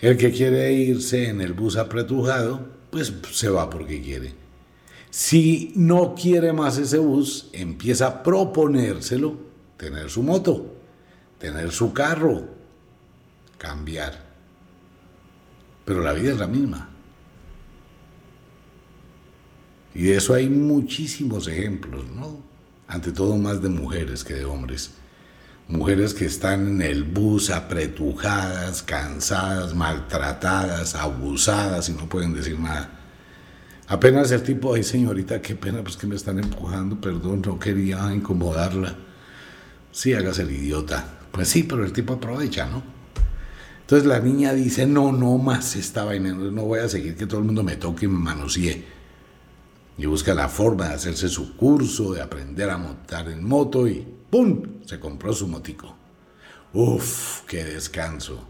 El 0.00 0.16
que 0.16 0.32
quiere 0.32 0.72
irse 0.72 1.28
en 1.28 1.40
el 1.40 1.52
bus 1.52 1.76
apretujado 1.76 2.76
pues 2.90 3.12
se 3.32 3.48
va 3.48 3.68
porque 3.68 4.00
quiere. 4.00 4.34
Si 5.10 5.72
no 5.76 6.14
quiere 6.14 6.52
más 6.52 6.78
ese 6.78 6.98
bus, 6.98 7.48
empieza 7.52 8.06
a 8.06 8.22
proponérselo, 8.22 9.36
tener 9.76 10.10
su 10.10 10.22
moto, 10.22 10.74
tener 11.38 11.72
su 11.72 11.92
carro, 11.92 12.48
cambiar. 13.58 14.24
Pero 15.84 16.00
la 16.00 16.12
vida 16.12 16.32
es 16.32 16.38
la 16.38 16.46
misma. 16.46 16.90
Y 19.94 20.04
de 20.04 20.16
eso 20.16 20.34
hay 20.34 20.48
muchísimos 20.48 21.48
ejemplos, 21.48 22.04
¿no? 22.14 22.38
Ante 22.86 23.12
todo 23.12 23.36
más 23.36 23.62
de 23.62 23.68
mujeres 23.68 24.22
que 24.24 24.34
de 24.34 24.44
hombres. 24.44 24.92
Mujeres 25.68 26.14
que 26.14 26.26
están 26.26 26.68
en 26.68 26.82
el 26.82 27.02
bus 27.02 27.50
apretujadas, 27.50 28.84
cansadas, 28.84 29.74
maltratadas, 29.74 30.94
abusadas 30.94 31.88
y 31.88 31.92
no 31.92 32.08
pueden 32.08 32.34
decir 32.34 32.58
nada. 32.60 32.88
Apenas 33.88 34.30
el 34.30 34.44
tipo, 34.44 34.74
ay 34.74 34.84
señorita, 34.84 35.42
qué 35.42 35.56
pena, 35.56 35.82
pues 35.82 35.96
que 35.96 36.06
me 36.06 36.14
están 36.14 36.38
empujando, 36.38 37.00
perdón, 37.00 37.42
no 37.44 37.58
quería 37.58 38.12
incomodarla. 38.14 38.96
Sí, 39.90 40.14
hágase 40.14 40.42
el 40.42 40.52
idiota. 40.52 41.18
Pues 41.32 41.48
sí, 41.48 41.64
pero 41.64 41.84
el 41.84 41.92
tipo 41.92 42.14
aprovecha, 42.14 42.66
¿no? 42.66 42.84
Entonces 43.80 44.06
la 44.06 44.20
niña 44.20 44.52
dice, 44.52 44.86
no, 44.86 45.10
no 45.10 45.36
más 45.38 45.74
esta 45.74 46.04
vaina, 46.04 46.32
no 46.32 46.62
voy 46.62 46.78
a 46.78 46.88
seguir 46.88 47.16
que 47.16 47.26
todo 47.26 47.40
el 47.40 47.46
mundo 47.46 47.64
me 47.64 47.76
toque 47.76 48.06
y 48.06 48.08
me 48.08 48.18
manosee. 48.18 48.84
Y 49.98 50.06
busca 50.06 50.32
la 50.32 50.48
forma 50.48 50.88
de 50.88 50.94
hacerse 50.94 51.28
su 51.28 51.56
curso, 51.56 52.12
de 52.12 52.22
aprender 52.22 52.70
a 52.70 52.78
montar 52.78 53.28
en 53.28 53.44
moto 53.44 53.88
y 53.88 54.15
¡Pum! 54.30 54.62
Se 54.84 54.98
compró 54.98 55.32
su 55.32 55.46
motico. 55.46 55.94
Uf, 56.72 57.42
qué 57.46 57.64
descanso. 57.64 58.44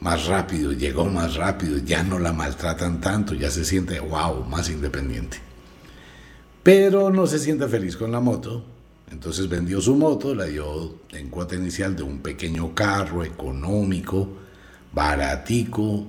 Más 0.00 0.26
rápido, 0.26 0.72
llegó 0.72 1.06
más 1.06 1.34
rápido, 1.36 1.78
ya 1.78 2.02
no 2.02 2.18
la 2.18 2.32
maltratan 2.32 3.00
tanto, 3.00 3.34
ya 3.34 3.50
se 3.50 3.64
siente, 3.64 3.98
wow, 3.98 4.44
más 4.44 4.68
independiente. 4.70 5.38
Pero 6.62 7.10
no 7.10 7.26
se 7.26 7.38
siente 7.38 7.66
feliz 7.66 7.96
con 7.96 8.12
la 8.12 8.20
moto, 8.20 8.64
entonces 9.10 9.48
vendió 9.48 9.80
su 9.80 9.96
moto, 9.96 10.34
la 10.34 10.44
dio 10.44 11.00
en 11.10 11.28
cuota 11.28 11.54
inicial 11.54 11.96
de 11.96 12.02
un 12.02 12.18
pequeño 12.18 12.74
carro 12.74 13.24
económico, 13.24 14.28
baratico, 14.92 16.06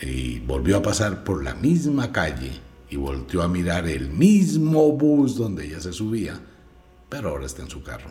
y 0.00 0.40
volvió 0.40 0.78
a 0.78 0.82
pasar 0.82 1.24
por 1.24 1.42
la 1.42 1.54
misma 1.54 2.12
calle 2.12 2.52
y 2.90 2.96
volvió 2.96 3.42
a 3.42 3.48
mirar 3.48 3.88
el 3.88 4.10
mismo 4.10 4.92
bus 4.92 5.36
donde 5.36 5.66
ella 5.66 5.80
se 5.80 5.92
subía 5.92 6.40
pero 7.08 7.30
ahora 7.30 7.46
está 7.46 7.62
en 7.62 7.70
su 7.70 7.82
carro. 7.82 8.10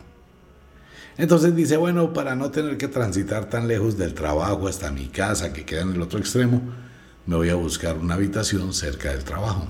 Entonces 1.18 1.56
dice, 1.56 1.76
bueno, 1.76 2.12
para 2.12 2.34
no 2.34 2.50
tener 2.50 2.76
que 2.76 2.88
transitar 2.88 3.48
tan 3.48 3.68
lejos 3.68 3.96
del 3.96 4.12
trabajo 4.12 4.68
hasta 4.68 4.90
mi 4.90 5.06
casa, 5.06 5.52
que 5.52 5.64
queda 5.64 5.82
en 5.82 5.94
el 5.94 6.02
otro 6.02 6.18
extremo, 6.18 6.60
me 7.24 7.36
voy 7.36 7.48
a 7.48 7.54
buscar 7.54 7.96
una 7.96 8.14
habitación 8.14 8.72
cerca 8.74 9.10
del 9.10 9.24
trabajo. 9.24 9.66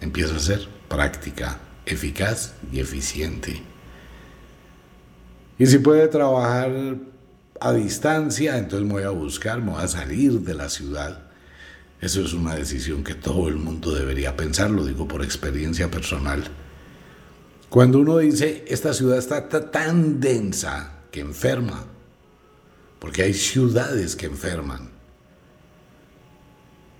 Empieza 0.00 0.36
a 0.36 0.38
ser 0.38 0.68
práctica, 0.88 1.58
eficaz 1.84 2.54
y 2.72 2.78
eficiente. 2.80 3.62
Y 5.58 5.66
si 5.66 5.78
puede 5.78 6.06
trabajar 6.08 6.70
a 7.60 7.72
distancia, 7.72 8.56
entonces 8.56 8.86
me 8.86 8.94
voy 8.94 9.02
a 9.02 9.10
buscar, 9.10 9.60
me 9.60 9.72
voy 9.72 9.82
a 9.82 9.88
salir 9.88 10.40
de 10.40 10.54
la 10.54 10.68
ciudad. 10.68 11.24
Eso 12.00 12.20
es 12.20 12.32
una 12.34 12.54
decisión 12.54 13.02
que 13.02 13.14
todo 13.14 13.48
el 13.48 13.56
mundo 13.56 13.92
debería 13.94 14.36
pensar, 14.36 14.70
lo 14.70 14.84
digo 14.84 15.08
por 15.08 15.24
experiencia 15.24 15.90
personal. 15.90 16.44
Cuando 17.74 17.98
uno 17.98 18.18
dice, 18.18 18.64
esta 18.68 18.94
ciudad 18.94 19.18
está 19.18 19.50
tan 19.72 20.20
densa 20.20 21.00
que 21.10 21.18
enferma, 21.18 21.84
porque 23.00 23.22
hay 23.24 23.34
ciudades 23.34 24.14
que 24.14 24.26
enferman. 24.26 24.90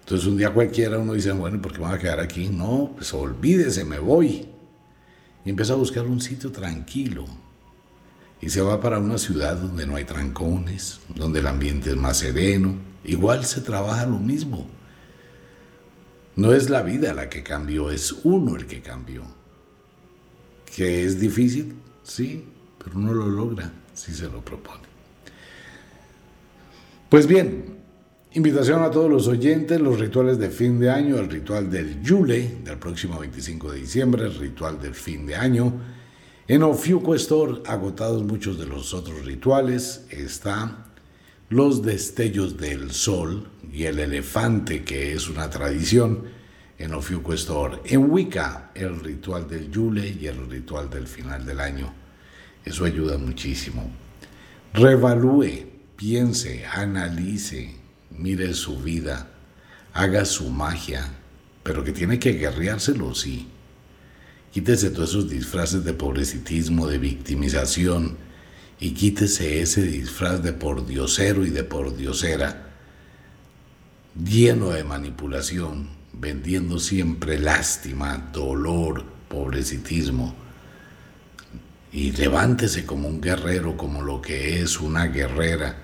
Entonces 0.01 0.27
un 0.27 0.37
día 0.37 0.53
cualquiera 0.53 0.99
uno 0.99 1.13
dice, 1.13 1.31
bueno, 1.31 1.63
¿por 1.63 1.73
qué 1.73 1.79
me 1.79 1.87
voy 1.87 1.95
a 1.95 2.01
quedar 2.01 2.19
aquí? 2.19 2.49
No, 2.49 2.91
pues 2.97 3.15
olvídese, 3.15 3.85
me 3.85 4.01
voy. 4.01 4.49
Y 5.45 5.51
empieza 5.51 5.75
a 5.75 5.77
buscar 5.77 6.07
un 6.07 6.21
sitio 6.21 6.51
tranquilo. 6.51 7.25
Y 8.41 8.51
se 8.51 8.61
va 8.61 8.81
para 8.81 8.99
una 8.99 9.19
ciudad 9.19 9.55
donde 9.55 9.87
no 9.87 9.95
hay 9.95 10.05
trancones, 10.05 10.99
donde 11.15 11.39
el 11.39 11.47
ambiente 11.47 11.91
es 11.91 11.97
más 11.97 12.17
sereno. 12.17 12.75
Igual 13.05 13.45
se 13.45 13.61
trabaja 13.61 14.07
lo 14.07 14.19
mismo. 14.19 14.67
No 16.35 16.53
es 16.53 16.69
la 16.69 16.83
vida 16.83 17.15
la 17.15 17.31
que 17.31 17.45
cambió, 17.45 17.93
es 17.93 18.11
uno 18.25 18.57
el 18.57 18.67
que 18.67 18.83
cambió 18.83 19.44
que 20.75 21.05
es 21.05 21.21
difícil, 21.21 21.75
sí, 22.03 22.45
pero 22.83 22.99
uno 22.99 23.15
lo 23.15 23.29
logra 23.29 23.71
si 23.95 24.13
se 24.13 24.25
lo 24.25 24.45
propone. 24.45 24.83
Pues 27.09 27.29
bien, 27.29 27.77
invitación 28.33 28.83
a 28.83 28.91
todos 28.91 29.09
los 29.09 29.29
oyentes, 29.29 29.81
los 29.81 30.01
rituales 30.01 30.39
de 30.39 30.51
fin 30.51 30.81
de 30.81 30.91
año, 30.91 31.19
el 31.19 31.31
ritual 31.31 31.71
del 31.71 32.03
Yule, 32.03 32.57
del 32.65 32.79
próximo 32.79 33.21
25 33.21 33.71
de 33.71 33.79
diciembre, 33.79 34.25
el 34.25 34.35
ritual 34.35 34.81
del 34.81 34.95
fin 34.95 35.27
de 35.27 35.37
año. 35.37 35.73
En 36.49 36.65
Ofiuco 36.65 37.15
Store, 37.15 37.63
agotados 37.67 38.25
muchos 38.25 38.59
de 38.59 38.67
los 38.67 38.93
otros 38.93 39.25
rituales, 39.25 40.07
está 40.11 40.87
los 41.51 41.83
destellos 41.83 42.57
del 42.57 42.91
sol 42.91 43.49
y 43.73 43.85
el 43.85 44.01
elefante, 44.01 44.83
que 44.83 45.13
es 45.13 45.29
una 45.29 45.49
tradición 45.51 46.25
en 46.79 46.95
Ofiuco. 46.95 47.35
En 47.85 48.11
Wicca, 48.11 48.71
el 48.75 49.01
ritual 49.01 49.49
del 49.49 49.71
Yule 49.71 50.09
y 50.09 50.27
el 50.27 50.49
ritual 50.49 50.91
del 50.91 51.07
final 51.07 51.45
del 51.45 51.61
año. 51.61 51.93
Eso 52.65 52.85
ayuda 52.85 53.19
muchísimo. 53.19 53.91
Revalúe, 54.73 55.67
piense, 55.97 56.65
analice, 56.67 57.77
mire 58.11 58.55
su 58.55 58.79
vida, 58.79 59.29
haga 59.93 60.25
su 60.25 60.51
magia, 60.51 61.09
pero 61.63 61.85
que 61.85 61.93
tiene 61.93 62.19
que 62.19 62.33
guerreárselo, 62.33 63.15
sí. 63.15 63.49
Quítese 64.53 64.91
todos 64.91 65.11
esos 65.11 65.31
disfraces 65.31 65.85
de 65.85 65.95
pobrecitismo, 65.95 66.87
de 66.87 66.99
victimización, 66.99 68.17
y 68.81 68.93
quítese 68.93 69.61
ese 69.61 69.83
disfraz 69.83 70.43
de 70.43 70.53
pordiosero 70.53 71.45
y 71.45 71.51
de 71.51 71.65
pordiosera, 71.65 72.73
lleno 74.17 74.71
de 74.71 74.85
manipulación, 74.85 75.89
vendiendo 76.19 76.79
siempre 76.79 77.39
lástima, 77.39 78.31
dolor, 78.33 79.05
pobrecitismo. 79.29 80.35
Y 81.93 82.13
levántese 82.13 82.85
como 82.85 83.09
un 83.09 83.21
guerrero, 83.21 83.77
como 83.77 84.03
lo 84.03 84.21
que 84.21 84.61
es 84.61 84.81
una 84.81 85.07
guerrera. 85.07 85.77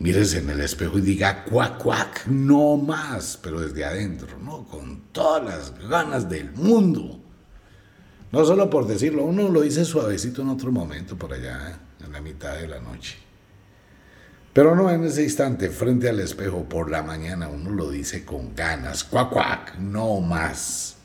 Mírese 0.00 0.38
en 0.38 0.50
el 0.50 0.60
espejo 0.60 0.98
y 0.98 1.02
diga, 1.02 1.44
cuac, 1.44 1.78
cuac, 1.78 2.26
no 2.26 2.76
más, 2.76 3.38
pero 3.42 3.60
desde 3.60 3.84
adentro, 3.84 4.38
¿no? 4.38 4.64
Con 4.64 5.02
todas 5.12 5.44
las 5.44 5.88
ganas 5.88 6.28
del 6.28 6.52
mundo. 6.52 7.20
No 8.30 8.44
solo 8.44 8.68
por 8.68 8.86
decirlo, 8.86 9.24
uno 9.24 9.48
lo 9.48 9.62
dice 9.62 9.84
suavecito 9.84 10.42
en 10.42 10.50
otro 10.50 10.70
momento, 10.70 11.16
por 11.16 11.32
allá, 11.32 11.80
en 12.04 12.12
la 12.12 12.20
mitad 12.20 12.54
de 12.56 12.68
la 12.68 12.80
noche. 12.80 13.27
Pero 14.52 14.74
no 14.74 14.90
en 14.90 15.04
ese 15.04 15.22
instante, 15.22 15.70
frente 15.70 16.08
al 16.08 16.20
espejo 16.20 16.64
por 16.64 16.90
la 16.90 17.02
mañana, 17.02 17.48
uno 17.48 17.70
lo 17.70 17.90
dice 17.90 18.24
con 18.24 18.54
ganas, 18.54 19.04
cuac, 19.04 19.30
cuac, 19.30 19.78
no 19.78 20.20
más. 20.20 20.96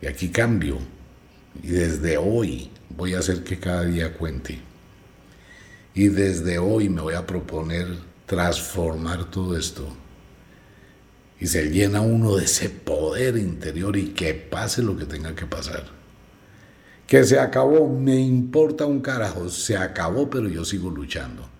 Y 0.00 0.06
aquí 0.06 0.30
cambio. 0.30 0.78
Y 1.62 1.68
desde 1.68 2.16
hoy 2.16 2.70
voy 2.90 3.14
a 3.14 3.18
hacer 3.18 3.42
que 3.42 3.58
cada 3.58 3.84
día 3.84 4.14
cuente. 4.14 4.60
Y 5.94 6.08
desde 6.08 6.58
hoy 6.58 6.88
me 6.88 7.00
voy 7.00 7.14
a 7.14 7.26
proponer 7.26 7.86
transformar 8.26 9.30
todo 9.30 9.56
esto. 9.56 9.88
Y 11.38 11.46
se 11.46 11.70
llena 11.70 12.00
uno 12.00 12.36
de 12.36 12.44
ese 12.44 12.70
poder 12.70 13.36
interior 13.36 13.96
y 13.96 14.08
que 14.08 14.34
pase 14.34 14.82
lo 14.82 14.96
que 14.96 15.04
tenga 15.04 15.34
que 15.34 15.46
pasar. 15.46 15.84
Que 17.06 17.24
se 17.24 17.38
acabó, 17.38 17.88
me 17.88 18.16
importa 18.16 18.84
un 18.84 19.00
carajo, 19.00 19.48
se 19.48 19.76
acabó, 19.76 20.28
pero 20.28 20.48
yo 20.48 20.64
sigo 20.64 20.90
luchando. 20.90 21.55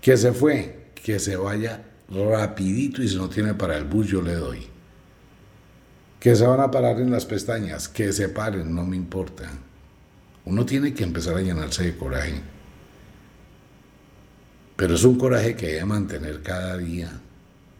Que 0.00 0.16
se 0.16 0.32
fue, 0.32 0.90
que 0.94 1.18
se 1.18 1.36
vaya 1.36 1.84
rapidito 2.08 3.02
y 3.02 3.08
si 3.08 3.16
no 3.16 3.28
tiene 3.28 3.54
para 3.54 3.76
el 3.76 3.84
bus 3.84 4.08
yo 4.08 4.22
le 4.22 4.34
doy. 4.34 4.66
Que 6.18 6.36
se 6.36 6.46
van 6.46 6.60
a 6.60 6.70
parar 6.70 7.00
en 7.00 7.10
las 7.10 7.24
pestañas, 7.24 7.88
que 7.88 8.12
se 8.12 8.28
paren, 8.28 8.74
no 8.74 8.84
me 8.84 8.96
importa. 8.96 9.50
Uno 10.44 10.66
tiene 10.66 10.92
que 10.92 11.04
empezar 11.04 11.36
a 11.36 11.40
llenarse 11.40 11.84
de 11.84 11.96
coraje. 11.96 12.40
Pero 14.76 14.94
es 14.94 15.04
un 15.04 15.18
coraje 15.18 15.54
que 15.56 15.66
debe 15.66 15.84
mantener 15.84 16.42
cada 16.42 16.76
día. 16.78 17.10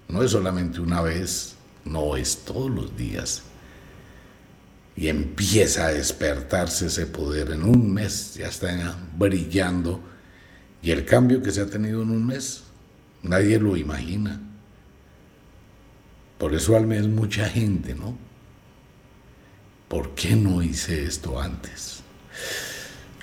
No 0.09 0.23
es 0.23 0.33
solamente 0.33 0.81
una 0.81 1.01
vez, 1.01 1.55
no 1.85 2.17
es 2.17 2.45
todos 2.45 2.71
los 2.71 2.97
días. 2.97 3.43
Y 4.97 5.09
empieza 5.09 5.87
a 5.87 5.93
despertarse 5.93 6.87
ese 6.87 7.07
poder. 7.07 7.53
En 7.53 7.63
un 7.63 7.93
mes 7.93 8.35
ya 8.35 8.49
está 8.49 8.97
brillando. 9.17 10.01
Y 10.83 10.91
el 10.91 11.05
cambio 11.05 11.43
que 11.43 11.51
se 11.51 11.61
ha 11.61 11.67
tenido 11.67 12.03
en 12.03 12.11
un 12.11 12.27
mes, 12.27 12.65
nadie 13.23 13.59
lo 13.59 13.77
imagina. 13.77 14.41
Por 16.39 16.55
eso 16.55 16.77
al 16.77 16.87
mes 16.87 17.07
mucha 17.07 17.49
gente, 17.49 17.95
¿no? 17.95 18.17
¿Por 19.89 20.15
qué 20.15 20.37
no 20.37 20.63
hice 20.63 21.05
esto 21.05 21.41
antes? 21.41 22.03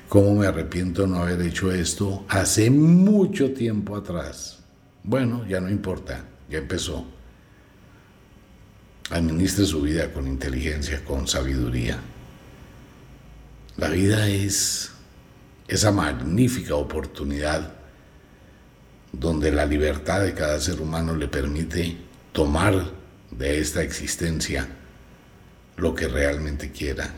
¿Cómo 0.08 0.36
me 0.36 0.48
arrepiento 0.48 1.02
de 1.02 1.08
no 1.08 1.18
haber 1.18 1.42
hecho 1.42 1.72
esto 1.72 2.26
hace 2.30 2.70
mucho 2.70 3.54
tiempo 3.54 3.96
atrás? 3.96 4.60
Bueno, 5.04 5.46
ya 5.48 5.60
no 5.60 5.70
importa, 5.70 6.26
ya 6.50 6.60
empezó. 6.60 7.06
Administre 9.10 9.66
su 9.66 9.82
vida 9.82 10.14
con 10.14 10.28
inteligencia, 10.28 11.04
con 11.04 11.28
sabiduría. 11.28 12.00
La 13.78 13.90
vida 13.90 14.28
es 14.28 14.92
esa 15.68 15.92
magnífica 15.92 16.76
oportunidad 16.76 17.74
donde 19.12 19.52
la 19.52 19.66
libertad 19.66 20.22
de 20.22 20.34
cada 20.34 20.60
ser 20.60 20.82
humano 20.82 21.16
le 21.16 21.28
permite 21.28 21.98
tomar 22.32 22.92
de 23.32 23.60
esta 23.60 23.82
existencia 23.82 24.68
lo 25.76 25.94
que 25.94 26.08
realmente 26.08 26.72
quiera. 26.72 27.14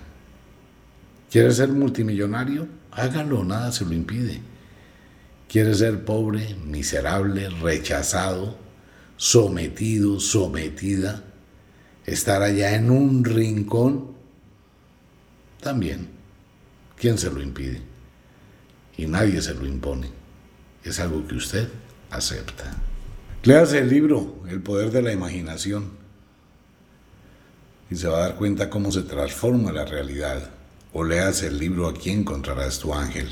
¿Quiere 1.30 1.52
ser 1.52 1.70
multimillonario? 1.70 2.80
hágalo, 2.92 3.44
nada 3.44 3.72
se 3.72 3.86
lo 3.86 3.94
impide. 3.94 4.42
Quiere 5.48 5.74
ser 5.74 6.06
pobre, 6.06 6.56
miserable, 6.66 7.50
rechazado, 7.50 8.58
sometido, 9.18 10.20
sometida, 10.20 11.24
estar 12.06 12.42
allá 12.42 12.76
en 12.76 12.92
un 12.92 13.24
rincón, 13.24 14.12
también. 15.60 16.08
¿Quién 16.98 17.18
se 17.18 17.32
lo 17.32 17.42
impide? 17.42 17.82
Y 19.00 19.08
nadie 19.08 19.42
se 19.42 19.54
lo 19.54 19.66
impone. 19.66 20.10
Es 20.84 21.00
algo 21.00 21.26
que 21.26 21.36
usted 21.36 21.70
acepta. 22.12 22.66
Léase 23.44 23.80
el 23.80 23.88
libro 23.88 24.44
El 24.50 24.62
poder 24.62 24.92
de 24.92 25.02
la 25.02 25.14
imaginación 25.14 25.92
y 27.90 27.96
se 27.96 28.10
va 28.10 28.18
a 28.18 28.22
dar 28.28 28.36
cuenta 28.36 28.70
cómo 28.70 28.92
se 28.92 29.04
transforma 29.04 29.72
la 29.72 29.86
realidad 29.86 30.50
o 30.92 31.06
leas 31.06 31.44
el 31.44 31.58
libro 31.58 31.88
Aquí 31.88 32.10
encontrarás 32.10 32.80
tu 32.80 32.94
ángel. 32.94 33.30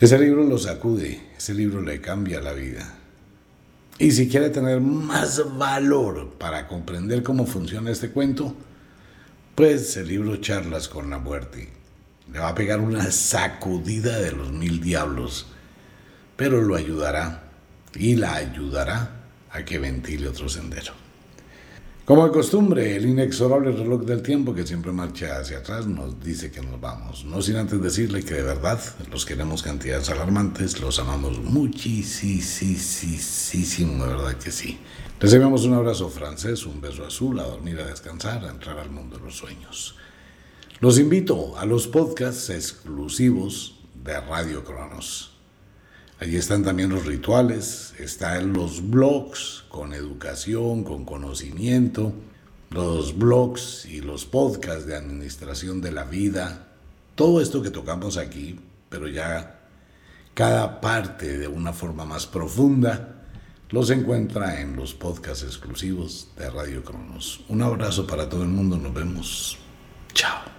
Ese 0.00 0.18
libro 0.18 0.42
lo 0.42 0.56
sacude, 0.56 1.20
ese 1.36 1.52
libro 1.52 1.82
le 1.82 2.00
cambia 2.00 2.40
la 2.40 2.54
vida. 2.54 2.94
Y 3.98 4.12
si 4.12 4.26
quiere 4.26 4.48
tener 4.48 4.80
más 4.80 5.58
valor 5.58 6.30
para 6.38 6.66
comprender 6.66 7.22
cómo 7.22 7.44
funciona 7.44 7.90
este 7.90 8.10
cuento, 8.10 8.54
pues 9.54 9.98
el 9.98 10.08
libro 10.08 10.36
Charlas 10.36 10.88
con 10.88 11.10
la 11.10 11.18
muerte. 11.18 11.75
Le 12.32 12.38
va 12.38 12.48
a 12.48 12.54
pegar 12.54 12.80
una 12.80 13.10
sacudida 13.10 14.18
de 14.18 14.32
los 14.32 14.52
mil 14.52 14.80
diablos, 14.80 15.46
pero 16.36 16.60
lo 16.60 16.74
ayudará 16.74 17.44
y 17.94 18.16
la 18.16 18.34
ayudará 18.34 19.10
a 19.50 19.64
que 19.64 19.78
ventile 19.78 20.28
otro 20.28 20.48
sendero. 20.48 20.92
Como 22.06 22.24
de 22.24 22.30
costumbre, 22.30 22.94
el 22.94 23.06
inexorable 23.06 23.72
reloj 23.72 24.02
del 24.02 24.22
tiempo 24.22 24.54
que 24.54 24.64
siempre 24.64 24.92
marcha 24.92 25.40
hacia 25.40 25.58
atrás 25.58 25.88
nos 25.88 26.22
dice 26.22 26.52
que 26.52 26.62
nos 26.62 26.80
vamos. 26.80 27.24
No 27.24 27.42
sin 27.42 27.56
antes 27.56 27.82
decirle 27.82 28.22
que 28.22 28.34
de 28.34 28.42
verdad 28.42 28.78
los 29.10 29.26
queremos 29.26 29.60
cantidades 29.64 30.08
alarmantes, 30.10 30.78
los 30.78 31.00
amamos 31.00 31.40
muchísimo, 31.40 32.84
de 34.06 34.12
verdad 34.14 34.36
que 34.36 34.52
sí. 34.52 34.78
Recibimos 35.18 35.64
un 35.64 35.74
abrazo 35.74 36.08
francés, 36.08 36.64
un 36.64 36.80
beso 36.80 37.04
azul, 37.04 37.40
a 37.40 37.42
dormir, 37.42 37.80
a 37.80 37.86
descansar, 37.86 38.44
a 38.44 38.50
entrar 38.50 38.78
al 38.78 38.90
mundo 38.90 39.16
de 39.16 39.24
los 39.24 39.34
sueños. 39.34 39.96
Los 40.78 40.98
invito 40.98 41.56
a 41.56 41.64
los 41.64 41.86
podcasts 41.86 42.50
exclusivos 42.50 43.78
de 44.04 44.20
Radio 44.20 44.62
Cronos. 44.62 45.32
Allí 46.20 46.36
están 46.36 46.64
también 46.64 46.90
los 46.90 47.06
rituales, 47.06 47.94
están 47.98 48.52
los 48.52 48.90
blogs 48.90 49.64
con 49.70 49.94
educación, 49.94 50.84
con 50.84 51.06
conocimiento, 51.06 52.12
los 52.68 53.16
blogs 53.16 53.86
y 53.86 54.02
los 54.02 54.26
podcasts 54.26 54.84
de 54.84 54.96
administración 54.96 55.80
de 55.80 55.92
la 55.92 56.04
vida, 56.04 56.68
todo 57.14 57.40
esto 57.40 57.62
que 57.62 57.70
tocamos 57.70 58.18
aquí, 58.18 58.60
pero 58.90 59.08
ya 59.08 59.60
cada 60.34 60.82
parte 60.82 61.38
de 61.38 61.48
una 61.48 61.72
forma 61.72 62.04
más 62.04 62.26
profunda, 62.26 63.24
los 63.70 63.88
encuentra 63.88 64.60
en 64.60 64.76
los 64.76 64.92
podcasts 64.92 65.42
exclusivos 65.42 66.28
de 66.36 66.50
Radio 66.50 66.84
Cronos. 66.84 67.40
Un 67.48 67.62
abrazo 67.62 68.06
para 68.06 68.28
todo 68.28 68.42
el 68.42 68.50
mundo, 68.50 68.76
nos 68.76 68.92
vemos. 68.92 69.56
Chao. 70.12 70.55